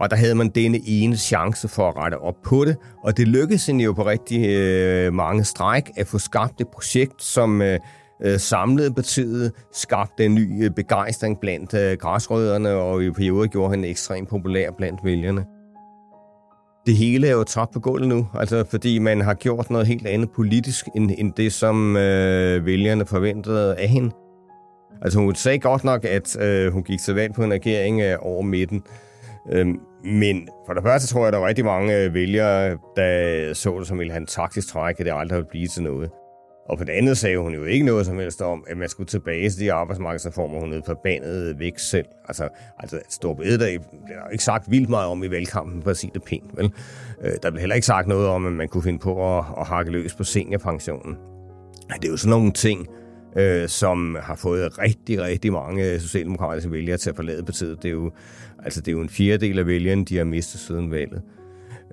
Og 0.00 0.10
der 0.10 0.16
havde 0.16 0.34
man 0.34 0.48
denne 0.48 0.80
ene 0.86 1.16
chance 1.16 1.68
for 1.68 1.88
at 1.88 1.96
rette 1.96 2.18
op 2.18 2.34
på 2.44 2.64
det, 2.64 2.76
og 3.04 3.16
det 3.16 3.28
lykkedes 3.28 3.66
hende 3.66 3.84
jo 3.84 3.92
på 3.92 4.06
rigtig 4.06 4.48
øh, 4.48 5.12
mange 5.12 5.44
stræk 5.44 5.90
at 5.96 6.06
få 6.06 6.18
skabt 6.18 6.60
et 6.60 6.68
projekt, 6.68 7.22
som 7.22 7.62
øh, 7.62 7.78
øh 8.22 8.38
samlede 8.38 8.94
partiet, 8.94 9.52
skabte 9.72 10.24
en 10.24 10.34
ny 10.34 10.64
begejstring 10.76 11.40
blandt 11.40 11.74
øh, 11.74 11.96
græsrødderne, 11.96 12.70
og 12.70 13.04
i 13.04 13.10
perioder 13.10 13.46
gjorde 13.46 13.70
han 13.70 13.84
ekstremt 13.84 14.28
populær 14.28 14.70
blandt 14.70 15.00
vælgerne. 15.04 15.44
Det 16.88 16.96
hele 16.96 17.28
er 17.28 17.32
jo 17.32 17.44
tabt 17.44 17.72
på 17.72 17.80
gulvet 17.80 18.08
nu, 18.08 18.26
altså 18.34 18.64
fordi 18.70 18.98
man 18.98 19.20
har 19.20 19.34
gjort 19.34 19.70
noget 19.70 19.86
helt 19.86 20.06
andet 20.06 20.30
politisk, 20.30 20.86
end, 20.96 21.10
end 21.18 21.32
det, 21.32 21.52
som 21.52 21.96
øh, 21.96 22.66
vælgerne 22.66 23.06
forventede 23.06 23.76
af 23.76 23.88
hende. 23.88 24.10
Altså 25.02 25.18
hun 25.18 25.34
sagde 25.34 25.58
godt 25.58 25.84
nok, 25.84 26.04
at 26.04 26.40
øh, 26.40 26.72
hun 26.72 26.82
gik 26.82 27.00
til 27.00 27.14
valg 27.14 27.34
på 27.34 27.44
en 27.44 27.52
regering 27.52 28.00
øh, 28.00 28.16
over 28.20 28.42
midten, 28.42 28.82
øh, 29.52 29.66
men 30.04 30.48
for 30.66 30.74
det 30.74 30.82
første 30.82 31.08
tror 31.08 31.20
jeg, 31.20 31.26
at 31.26 31.32
der 31.32 31.38
var 31.38 31.48
rigtig 31.48 31.64
mange 31.64 31.96
øh, 31.96 32.14
vælgere, 32.14 32.78
der 32.96 33.54
så 33.54 33.78
det 33.78 33.86
som 33.86 33.98
ville 33.98 34.12
have 34.12 34.20
en 34.20 34.26
taktisk 34.26 34.68
træk, 34.68 35.00
at 35.00 35.06
det 35.06 35.12
aldrig 35.16 35.36
ville 35.36 35.50
blive 35.50 35.68
til 35.68 35.82
noget. 35.82 36.10
Og 36.68 36.78
på 36.78 36.84
det 36.84 36.92
andet 36.92 37.18
sagde 37.18 37.38
hun 37.38 37.54
jo 37.54 37.64
ikke 37.64 37.86
noget 37.86 38.06
som 38.06 38.18
helst 38.18 38.42
om, 38.42 38.64
at 38.66 38.76
man 38.76 38.88
skulle 38.88 39.06
tilbage 39.06 39.50
til 39.50 39.60
de 39.60 39.72
arbejdsmarkedsreformer, 39.72 40.60
hun 40.60 40.68
havde 40.68 40.82
forbandet 40.86 41.58
væk 41.58 41.78
selv. 41.78 42.06
Altså, 42.28 42.48
altså 42.78 43.00
Stor 43.08 43.34
Bededag 43.34 43.78
blev 43.80 44.16
der 44.16 44.28
ikke 44.32 44.44
sagt 44.44 44.70
vildt 44.70 44.88
meget 44.88 45.06
om 45.06 45.24
i 45.24 45.30
valgkampen, 45.30 45.82
for 45.82 45.90
at 45.90 45.96
sige 45.96 46.10
det 46.14 46.22
pænt. 46.22 46.56
Vel? 46.56 46.72
Øh, 47.24 47.32
der 47.42 47.50
blev 47.50 47.60
heller 47.60 47.74
ikke 47.74 47.86
sagt 47.86 48.08
noget 48.08 48.28
om, 48.28 48.46
at 48.46 48.52
man 48.52 48.68
kunne 48.68 48.82
finde 48.82 48.98
på 48.98 49.38
at, 49.38 49.44
at 49.58 49.66
hakke 49.66 49.90
løs 49.90 50.14
på 50.14 50.24
seniorpensionen. 50.24 51.16
Det 51.94 52.04
er 52.04 52.10
jo 52.10 52.16
sådan 52.16 52.30
nogle 52.30 52.52
ting, 52.52 52.86
øh, 53.36 53.68
som 53.68 54.16
har 54.20 54.34
fået 54.34 54.78
rigtig, 54.78 55.22
rigtig 55.22 55.52
mange 55.52 56.00
socialdemokratiske 56.00 56.72
vælgere 56.72 56.96
til 56.96 57.10
at 57.10 57.16
forlade 57.16 57.42
partiet. 57.42 57.82
Det 57.82 57.88
er 57.88 57.92
jo, 57.92 58.10
altså, 58.64 58.80
det 58.80 58.88
er 58.88 58.92
jo 58.92 59.00
en 59.00 59.08
fjerdedel 59.08 59.58
af 59.58 59.66
vælgerne, 59.66 60.04
de 60.04 60.16
har 60.16 60.24
mistet 60.24 60.60
siden 60.60 60.90
valget. 60.90 61.22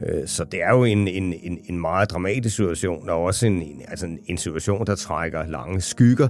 Øh, 0.01 0.27
så 0.27 0.43
det 0.43 0.63
er 0.63 0.73
jo 0.73 0.83
en, 0.83 1.07
en, 1.07 1.33
en, 1.33 1.59
en 1.65 1.79
meget 1.79 2.11
dramatisk 2.11 2.55
situation, 2.55 3.09
og 3.09 3.23
også 3.23 3.47
en, 3.47 3.61
en, 3.61 3.81
altså 3.87 4.17
en 4.25 4.37
situation, 4.37 4.85
der 4.85 4.95
trækker 4.95 5.45
lange 5.47 5.81
skygger. 5.81 6.27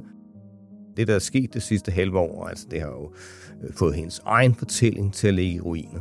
Det, 0.97 1.07
der 1.07 1.15
er 1.15 1.19
sket 1.19 1.53
det 1.53 1.63
sidste 1.63 1.91
halve 1.91 2.19
år, 2.19 2.47
altså 2.47 2.67
det 2.71 2.81
har 2.81 2.87
jo 2.87 3.11
øh, 3.63 3.73
fået 3.73 3.95
hendes 3.95 4.21
egen 4.25 4.55
fortælling 4.55 5.13
til 5.13 5.27
at 5.27 5.33
ligge 5.33 5.55
i 5.55 5.59
ruiner. 5.59 5.99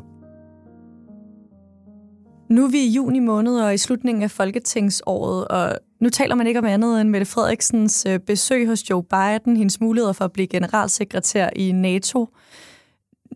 Nu 2.50 2.64
er 2.64 2.70
vi 2.70 2.78
i 2.78 2.88
juni 2.88 3.18
måned 3.18 3.60
og 3.60 3.74
i 3.74 3.78
slutningen 3.78 4.22
af 4.22 4.30
folketingsåret, 4.30 5.48
og 5.48 5.78
nu 6.00 6.08
taler 6.08 6.34
man 6.34 6.46
ikke 6.46 6.58
om 6.58 6.64
andet 6.64 7.00
end 7.00 7.08
Mette 7.08 7.26
Frederiksens 7.26 8.06
øh, 8.08 8.18
besøg 8.18 8.66
hos 8.66 8.90
Joe 8.90 9.02
Biden, 9.02 9.56
hendes 9.56 9.80
muligheder 9.80 10.12
for 10.12 10.24
at 10.24 10.32
blive 10.32 10.46
generalsekretær 10.46 11.50
i 11.56 11.72
NATO. 11.72 12.28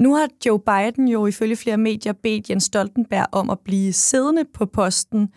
Nu 0.00 0.14
har 0.14 0.28
Joe 0.46 0.60
Biden 0.60 1.08
jo 1.08 1.26
ifølge 1.26 1.56
flere 1.56 1.76
medier 1.76 2.12
bedt 2.22 2.50
Jens 2.50 2.64
Stoltenberg 2.64 3.26
om 3.32 3.50
at 3.50 3.58
blive 3.64 3.92
siddende 3.92 4.44
på 4.54 4.66
posten. 4.66 5.28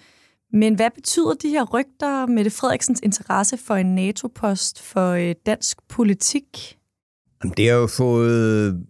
Men 0.53 0.75
hvad 0.75 0.89
betyder 0.95 1.33
de 1.33 1.49
her 1.49 1.65
rygter, 1.65 2.25
Mette 2.27 2.51
Frederiksens 2.51 2.99
interesse 3.03 3.57
for 3.57 3.75
en 3.75 3.95
NATO-post 3.95 4.81
for 4.81 5.11
øh, 5.11 5.35
dansk 5.45 5.77
politik? 5.89 6.77
Det 7.57 7.69
har 7.69 7.75
jo 7.75 7.87
fået 7.87 8.85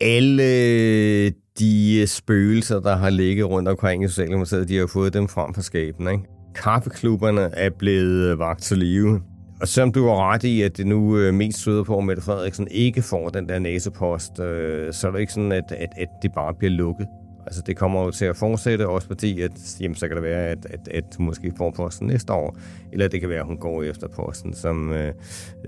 alle 0.00 1.30
de 1.58 1.98
øh, 2.00 2.06
spøgelser, 2.06 2.80
der 2.80 2.96
har 2.96 3.10
ligget 3.10 3.48
rundt 3.48 3.68
omkring 3.68 4.04
i 4.04 4.08
Socialdemokratiet, 4.08 4.68
de 4.68 4.76
har 4.76 4.86
fået 4.86 5.14
dem 5.14 5.28
frem 5.28 5.54
for 5.54 5.62
skæben. 5.62 6.08
Ikke? 6.08 6.24
Kaffeklubberne 6.54 7.40
er 7.40 7.70
blevet 7.70 8.30
øh, 8.30 8.38
vagt 8.38 8.62
til 8.62 8.78
live. 8.78 9.22
Og 9.62 9.68
selvom 9.68 9.92
du 9.92 10.06
har 10.06 10.32
ret 10.32 10.44
i, 10.44 10.62
at 10.62 10.76
det 10.76 10.86
nu 10.86 11.18
øh, 11.18 11.34
mest 11.34 11.58
søder 11.58 11.84
på, 11.84 11.98
at 11.98 12.04
Mette 12.04 12.22
Frederiksen 12.22 12.68
ikke 12.70 13.02
får 13.02 13.28
den 13.28 13.48
der 13.48 13.58
næsepost, 13.58 14.40
øh, 14.40 14.92
så 14.92 15.08
er 15.08 15.12
det 15.12 15.20
ikke 15.20 15.32
sådan, 15.32 15.52
at, 15.52 15.72
at, 15.72 15.88
at 15.96 16.08
det 16.22 16.32
bare 16.32 16.54
bliver 16.54 16.70
lukket. 16.70 17.06
Altså 17.46 17.62
det 17.66 17.76
kommer 17.76 18.04
jo 18.04 18.10
til 18.10 18.24
at 18.24 18.36
fortsætte, 18.36 18.88
også 18.88 19.06
fordi, 19.06 19.40
at 19.40 19.76
jamen, 19.80 19.94
så 19.94 20.08
kan 20.08 20.16
det 20.16 20.24
være, 20.24 20.46
at, 20.46 20.66
at, 20.70 20.88
at 20.88 21.04
hun 21.16 21.26
måske 21.26 21.52
får 21.58 21.70
posten 21.70 22.06
næste 22.06 22.32
år, 22.32 22.56
eller 22.92 23.08
det 23.08 23.20
kan 23.20 23.28
være, 23.28 23.40
at 23.40 23.46
hun 23.46 23.56
går 23.56 23.82
efter 23.82 24.08
posten 24.08 24.54
som 24.54 24.92
øh, 24.92 25.12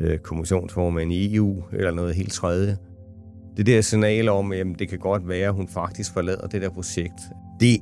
øh, 0.00 0.18
kommissionsformand 0.18 1.12
i 1.12 1.36
EU, 1.36 1.62
eller 1.72 1.90
noget 1.90 2.14
helt 2.14 2.32
tredje 2.32 2.76
det 3.56 3.66
der 3.66 3.80
signal 3.80 4.28
om, 4.28 4.52
at 4.52 4.66
det 4.78 4.88
kan 4.88 4.98
godt 4.98 5.28
være, 5.28 5.48
at 5.48 5.54
hun 5.54 5.68
faktisk 5.68 6.12
forlader 6.12 6.46
det 6.46 6.62
der 6.62 6.70
projekt, 6.70 7.20
det 7.60 7.80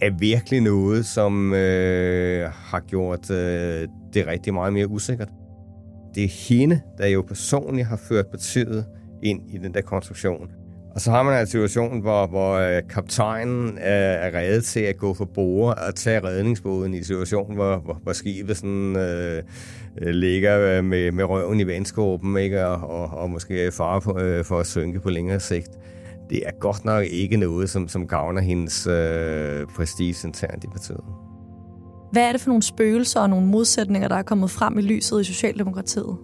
er 0.00 0.10
virkelig 0.18 0.60
noget, 0.60 1.06
som 1.06 1.54
øh, 1.54 2.50
har 2.52 2.80
gjort 2.80 3.30
øh, 3.30 3.88
det 4.14 4.26
rigtig 4.26 4.54
meget 4.54 4.72
mere 4.72 4.88
usikkert. 4.88 5.28
Det 6.14 6.24
er 6.24 6.48
hende, 6.48 6.80
der 6.98 7.06
jo 7.06 7.22
personligt 7.22 7.88
har 7.88 7.96
ført 7.96 8.26
partiet 8.26 8.86
ind 9.22 9.40
i 9.50 9.58
den 9.58 9.74
der 9.74 9.80
konstruktion. 9.80 10.50
Og 10.94 11.00
så 11.00 11.10
har 11.10 11.22
man 11.22 11.34
altså 11.34 11.58
en 11.58 11.68
situation, 11.68 12.00
hvor, 12.00 12.26
hvor 12.26 12.54
øh, 12.54 12.82
kaptajnen 12.90 13.78
er, 13.80 14.12
er 14.12 14.38
reddet 14.38 14.64
til 14.64 14.80
at 14.80 14.96
gå 14.96 15.14
for 15.14 15.24
bord 15.24 15.78
og 15.86 15.94
tage 15.94 16.24
redningsbåden 16.24 16.94
i 16.94 16.96
en 16.96 17.04
situation, 17.04 17.54
hvor, 17.54 17.76
hvor, 17.76 18.00
hvor 18.02 18.12
skibet 18.12 18.56
sådan, 18.56 18.96
øh, 18.96 19.42
øh 19.98 20.08
ligger 20.14 20.60
øh, 20.60 20.84
med, 20.84 21.12
med 21.12 21.24
røven 21.24 21.60
i 21.60 21.66
vandskåben 21.66 22.36
ikke? 22.36 22.66
Og, 22.66 22.90
og, 22.90 23.18
og 23.18 23.30
måske 23.30 23.72
fare 23.72 24.00
på, 24.00 24.18
øh, 24.18 24.44
for 24.44 24.58
at 24.58 24.66
synke 24.66 25.00
på 25.00 25.10
længere 25.10 25.40
sigt. 25.40 25.70
Det 26.30 26.42
er 26.46 26.50
godt 26.60 26.84
nok 26.84 27.04
ikke 27.04 27.36
noget, 27.36 27.70
som, 27.70 27.88
som 27.88 28.08
gavner 28.08 28.40
hendes 28.40 28.86
øh, 28.86 29.66
prestige 29.66 30.26
internt 30.26 30.64
i 30.64 30.66
partiet. 30.66 31.33
Hvad 32.14 32.22
er 32.22 32.32
det 32.32 32.40
for 32.40 32.48
nogle 32.48 32.62
spøgelser 32.62 33.20
og 33.20 33.30
nogle 33.30 33.46
modsætninger, 33.46 34.08
der 34.08 34.16
er 34.16 34.22
kommet 34.22 34.50
frem 34.50 34.78
i 34.78 34.82
lyset 34.82 35.20
i 35.20 35.24
Socialdemokratiet? 35.24 36.16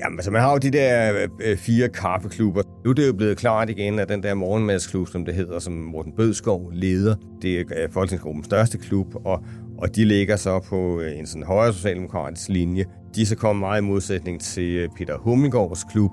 Jamen, 0.00 0.18
altså, 0.18 0.30
man 0.30 0.40
har 0.40 0.52
jo 0.52 0.58
de 0.58 0.70
der 0.70 1.12
øh, 1.14 1.28
øh 1.40 1.56
fire 1.56 1.88
kaffeklubber. 1.88 2.62
Nu 2.84 2.90
er 2.90 2.94
det 2.94 3.06
jo 3.06 3.12
blevet 3.12 3.36
klart 3.36 3.70
igen, 3.70 3.98
at 3.98 4.08
den 4.08 4.22
der 4.22 4.34
morgenmadsklub, 4.34 5.08
som 5.08 5.24
det 5.24 5.34
hedder, 5.34 5.58
som 5.58 5.72
Morten 5.72 6.12
Bødskov 6.16 6.70
leder, 6.72 7.14
det 7.42 7.60
er 7.60 7.64
øh, 7.76 7.90
Folketingsgruppens 7.90 8.46
største 8.46 8.78
klub, 8.78 9.14
og, 9.24 9.42
og 9.78 9.96
de 9.96 10.04
ligger 10.04 10.36
så 10.36 10.58
på 10.58 11.00
øh, 11.00 11.18
en 11.18 11.26
sådan 11.26 11.42
højere 11.42 11.72
socialdemokratisk 11.72 12.48
linje. 12.48 12.84
De 13.14 13.22
er 13.22 13.26
så 13.26 13.36
kommet 13.36 13.60
meget 13.60 13.82
i 13.82 13.84
modsætning 13.84 14.40
til 14.40 14.88
Peter 14.96 15.18
Hummelgaards 15.18 15.84
klub, 15.84 16.12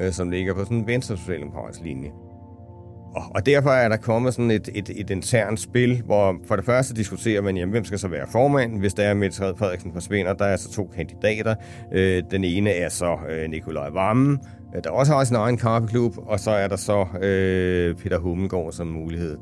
øh, 0.00 0.12
som 0.12 0.30
ligger 0.30 0.54
på 0.54 0.64
sådan 0.64 0.76
en 0.76 0.86
venstre 0.86 1.16
socialdemokratisk 1.16 1.80
linje. 1.84 2.10
Og, 3.14 3.22
og 3.34 3.46
derfor 3.46 3.70
er 3.70 3.88
der 3.88 3.96
kommet 3.96 4.34
sådan 4.34 4.50
et, 4.50 4.68
et, 4.74 4.90
et 4.96 5.10
internt 5.10 5.60
spil, 5.60 6.02
hvor 6.04 6.36
for 6.46 6.56
det 6.56 6.64
første 6.64 6.94
diskuterer 6.94 7.40
man, 7.40 7.56
jamen, 7.56 7.70
hvem 7.70 7.84
skal 7.84 7.98
så 7.98 8.08
være 8.08 8.26
formand, 8.32 8.78
hvis 8.78 8.94
der 8.94 9.02
er 9.02 9.14
Mette 9.14 9.36
Frederiksen 9.36 9.92
forsvinder. 9.92 10.32
Der 10.32 10.44
er 10.44 10.56
så 10.56 10.72
to 10.72 10.90
kandidater. 10.96 11.54
Øh, 11.92 12.22
den 12.30 12.44
ene 12.44 12.70
er 12.70 12.88
så 12.88 13.16
øh, 13.30 13.50
Nikolaj 13.50 13.88
Vammen, 13.88 14.38
øh, 14.76 14.84
der 14.84 14.90
også 14.90 15.12
har 15.12 15.24
sin 15.24 15.36
egen 15.36 15.56
kaffeklub, 15.56 16.14
og 16.18 16.40
så 16.40 16.50
er 16.50 16.68
der 16.68 16.76
så 16.76 17.06
øh, 17.22 17.94
Peter 17.94 18.18
Hummelgaard 18.18 18.72
som 18.72 18.86
mulighed. 18.86 19.36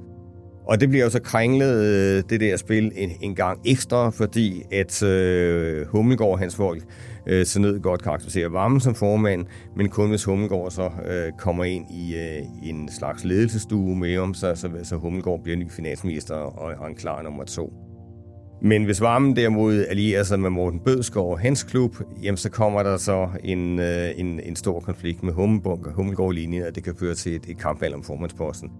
Og 0.66 0.80
det 0.80 0.88
bliver 0.88 1.04
jo 1.04 1.10
så 1.10 1.22
kringlet, 1.22 1.84
øh, 1.84 2.22
det 2.30 2.40
der 2.40 2.56
spil, 2.56 2.92
en, 2.96 3.10
en 3.20 3.34
gang 3.34 3.60
ekstra, 3.64 4.10
fordi 4.10 4.62
at 4.72 5.02
øh, 5.02 5.86
Hummelgaard 5.86 6.30
og 6.30 6.38
hans 6.38 6.56
folk 6.56 6.82
øh, 7.26 7.46
så 7.46 7.60
ned 7.60 7.80
godt 7.80 8.02
karakterisere 8.02 8.52
Varmen 8.52 8.80
som 8.80 8.94
formand, 8.94 9.46
men 9.76 9.88
kun 9.88 10.08
hvis 10.08 10.24
Hummelgaard 10.24 10.70
så 10.70 10.90
øh, 11.08 11.32
kommer 11.38 11.64
ind 11.64 11.84
i 11.90 12.16
øh, 12.16 12.70
en 12.70 12.88
slags 12.98 13.24
ledelsestue 13.24 13.96
med 13.96 14.18
om, 14.18 14.34
så, 14.34 14.54
så, 14.54 14.68
så 14.82 14.96
Hummelgaard 14.96 15.42
bliver 15.42 15.56
ny 15.56 15.70
finansminister 15.70 16.34
og, 16.34 16.74
og 16.78 16.88
en 16.88 16.94
klar 16.94 17.22
nummer 17.22 17.44
to. 17.44 17.72
Men 18.62 18.84
hvis 18.84 19.00
Varmen 19.00 19.36
derimod 19.36 19.84
allierer 19.88 20.22
sig 20.22 20.40
med 20.40 20.50
Morten 20.50 20.80
Bødskov 20.80 21.32
og 21.32 21.38
hans 21.38 21.62
klub, 21.62 21.96
jamen 22.22 22.36
så 22.36 22.50
kommer 22.50 22.82
der 22.82 22.96
så 22.96 23.28
en, 23.44 23.78
øh, 23.78 24.10
en, 24.16 24.40
en 24.40 24.56
stor 24.56 24.80
konflikt 24.80 25.22
med 25.22 25.32
Hummelbunk 25.32 25.86
og 25.86 25.92
Hummelgård-linjen, 25.92 26.62
og 26.62 26.74
det 26.74 26.84
kan 26.84 26.94
føre 27.00 27.14
til 27.14 27.34
et, 27.34 27.46
et 27.48 27.58
kampvalg 27.58 27.94
om 27.94 28.02
formandsposten. 28.02 28.70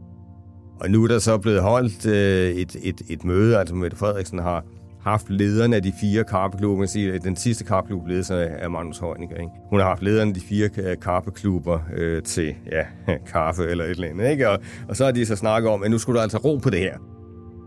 Og 0.81 0.91
nu 0.91 1.05
er 1.05 1.09
der 1.09 1.19
så 1.19 1.39
blevet 1.39 1.63
holdt 1.63 2.07
øh, 2.07 2.51
et, 2.51 2.77
et, 2.83 3.03
et 3.11 3.25
møde, 3.25 3.59
altså 3.59 3.75
Mette 3.75 3.97
Frederiksen 3.97 4.39
har 4.39 4.65
haft 5.03 5.31
lederne 5.31 5.77
af 5.77 5.83
de 5.83 5.93
fire 6.01 6.25
karpeklubber. 6.25 6.87
Siger, 6.87 7.19
den 7.19 7.37
sidste 7.37 7.65
karpeklub 7.65 8.07
ledes 8.07 8.31
af 8.31 8.71
Magnus 8.71 8.99
Heunicke. 8.99 9.35
Ikke? 9.35 9.51
Hun 9.71 9.81
har 9.81 9.87
haft 9.87 10.03
lederne 10.03 10.29
af 10.29 10.35
de 10.35 10.41
fire 10.41 10.71
øh, 10.79 10.97
karpeklubber 11.03 11.79
øh, 11.97 12.23
til 12.23 12.55
ja, 12.73 12.85
kaffe 13.33 13.63
eller 13.65 13.85
et 13.85 13.91
eller 13.91 14.09
andet. 14.09 14.31
Ikke? 14.31 14.51
Og, 14.51 14.59
og 14.89 14.97
så 14.97 15.05
har 15.05 15.13
de 15.13 15.27
så 15.27 15.37
snakket 15.37 15.71
om, 15.71 15.83
at 15.83 15.91
nu 15.91 15.99
skulle 15.99 16.17
der 16.17 16.23
altså 16.23 16.39
ro 16.39 16.57
på 16.57 16.71
det 16.71 16.81
her. 16.81 16.99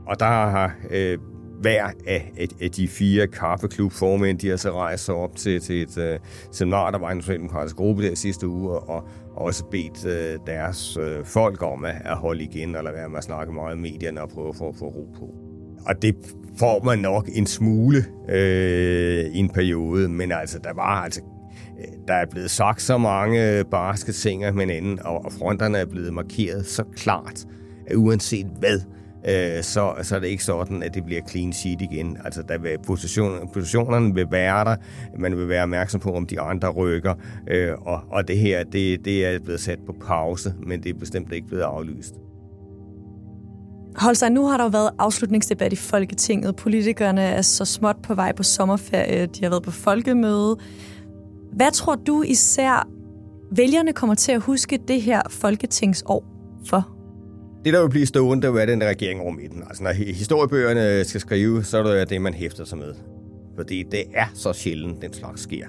Og 0.07 0.19
der 0.19 0.25
har 0.25 0.75
øh, 0.91 1.17
hver 1.61 1.85
af, 2.07 2.31
af, 2.37 2.47
af 2.61 2.71
de 2.71 2.87
fire 2.87 3.27
kaffeklubformænd, 3.27 4.39
de 4.39 4.49
har 4.49 4.57
så 4.57 4.71
rejst 4.71 5.05
sig 5.05 5.15
op 5.15 5.35
til, 5.35 5.61
til 5.61 5.81
et 5.81 5.97
øh, 5.97 6.19
seminar, 6.51 6.91
der 6.91 6.99
var 6.99 7.11
en 7.11 7.21
socialdemokratisk 7.21 7.75
gruppe 7.75 8.03
der 8.03 8.15
sidste 8.15 8.47
uge, 8.47 8.79
og 8.79 9.07
også 9.35 9.65
bedt 9.65 10.05
øh, 10.05 10.39
deres 10.47 10.97
øh, 10.97 11.25
folk 11.25 11.61
om 11.61 11.85
at, 11.85 11.95
at 12.05 12.17
holde 12.17 12.43
igen, 12.43 12.75
eller 12.75 12.91
være 12.91 13.09
med 13.09 13.17
at 13.17 13.23
snakke 13.23 13.53
meget 13.53 13.75
i 13.75 13.79
medierne 13.79 14.21
og 14.21 14.29
prøve 14.29 14.49
at 14.49 14.55
få, 14.55 14.73
få 14.79 14.85
ro 14.85 15.09
på. 15.19 15.52
Og 15.85 16.01
det 16.01 16.15
får 16.59 16.83
man 16.83 16.99
nok 16.99 17.29
en 17.33 17.47
smule 17.47 18.05
øh, 18.29 19.25
i 19.25 19.37
en 19.37 19.49
periode, 19.49 20.09
men 20.09 20.31
altså, 20.31 20.59
der 20.63 20.73
var 20.73 21.03
altså 21.03 21.21
øh, 21.79 21.85
der 22.07 22.13
er 22.13 22.25
blevet 22.25 22.51
sagt 22.51 22.81
så 22.81 22.97
mange 22.97 23.57
øh, 23.57 23.65
barske 23.65 24.11
ting 24.11 24.43
af 24.43 24.53
hinanden, 24.53 24.99
og 25.05 25.31
fronterne 25.39 25.77
er 25.77 25.85
blevet 25.85 26.13
markeret 26.13 26.65
så 26.65 26.83
klart, 26.95 27.45
at 27.87 27.95
uanset 27.95 28.47
hvad, 28.59 28.79
øh, 29.27 29.63
så, 29.63 29.93
så 30.01 30.15
er 30.15 30.19
det 30.19 30.27
ikke 30.27 30.43
sådan, 30.43 30.83
at 30.83 30.93
det 30.93 31.05
bliver 31.05 31.21
clean 31.29 31.53
sheet 31.53 31.81
igen. 31.81 32.17
Altså, 32.25 32.41
der 32.41 32.57
vil, 32.57 32.77
position, 32.87 33.49
positionerne 33.53 34.13
vil 34.13 34.27
være 34.31 34.65
der, 34.65 34.75
man 35.19 35.37
vil 35.37 35.47
være 35.49 35.63
opmærksom 35.63 35.99
på, 35.99 36.13
om 36.13 36.27
de 36.27 36.39
andre 36.39 36.69
rykker, 36.69 37.13
øh, 37.47 37.73
og, 37.81 38.01
og 38.09 38.27
det 38.27 38.37
her, 38.37 38.63
det, 38.63 39.05
det 39.05 39.25
er 39.25 39.39
blevet 39.39 39.59
sat 39.59 39.79
på 39.85 39.95
pause, 40.07 40.53
men 40.67 40.83
det 40.83 40.89
er 40.95 40.99
bestemt 40.99 41.33
ikke 41.33 41.47
blevet 41.47 41.63
aflyst. 41.63 42.15
Holstein, 43.95 44.31
nu 44.31 44.45
har 44.45 44.57
der 44.57 44.63
jo 44.63 44.69
været 44.69 44.89
afslutningsdebat 45.00 45.73
i 45.73 45.75
Folketinget. 45.75 46.55
Politikerne 46.55 47.21
er 47.21 47.41
så 47.41 47.65
småt 47.65 47.95
på 48.03 48.15
vej 48.15 48.35
på 48.35 48.43
sommerferie. 48.43 49.25
De 49.25 49.43
har 49.43 49.50
været 49.50 49.63
på 49.63 49.71
folkemøde. 49.71 50.57
Hvad 51.53 51.71
tror 51.71 51.95
du 51.95 52.21
især, 52.21 52.88
vælgerne 53.51 53.93
kommer 53.93 54.15
til 54.15 54.31
at 54.31 54.41
huske 54.41 54.79
det 54.88 55.01
her 55.01 55.21
folketingsår 55.29 56.25
for? 56.69 56.89
Det, 57.65 57.73
der 57.73 57.81
vil 57.81 57.89
blive 57.89 58.05
stående, 58.05 58.47
det 58.47 58.62
er 58.62 58.65
den 58.65 58.81
der 58.81 58.89
regering 58.89 59.21
over 59.21 59.31
midten. 59.31 59.63
Altså, 59.67 59.83
når 59.83 59.91
historiebøgerne 59.91 61.03
skal 61.03 61.21
skrive, 61.21 61.63
så 61.63 61.77
er 61.77 61.83
det 61.83 62.09
det, 62.09 62.21
man 62.21 62.33
hæfter 62.33 62.65
sig 62.65 62.77
med. 62.77 62.93
Fordi 63.55 63.83
det 63.91 64.03
er 64.13 64.25
så 64.33 64.53
sjældent, 64.53 65.01
den 65.01 65.13
slags 65.13 65.41
sker. 65.41 65.65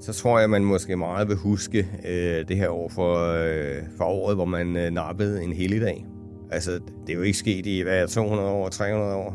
Så 0.00 0.12
tror 0.12 0.38
jeg, 0.38 0.50
man 0.50 0.64
måske 0.64 0.96
meget 0.96 1.28
vil 1.28 1.36
huske 1.36 1.88
øh, 2.08 2.48
det 2.48 2.56
her 2.56 2.68
år 2.68 2.88
for, 2.88 3.32
øh, 3.32 3.82
for 3.96 4.04
året, 4.04 4.36
hvor 4.36 4.44
man 4.44 4.76
øh, 4.76 4.90
nappede 4.90 5.42
en 5.42 5.52
helligdag. 5.52 6.06
Altså, 6.50 6.70
det 7.06 7.12
er 7.12 7.14
jo 7.14 7.22
ikke 7.22 7.38
sket 7.38 7.66
i, 7.66 7.80
hvad 7.80 8.08
200 8.08 8.48
år, 8.48 8.68
300 8.68 9.14
år. 9.14 9.34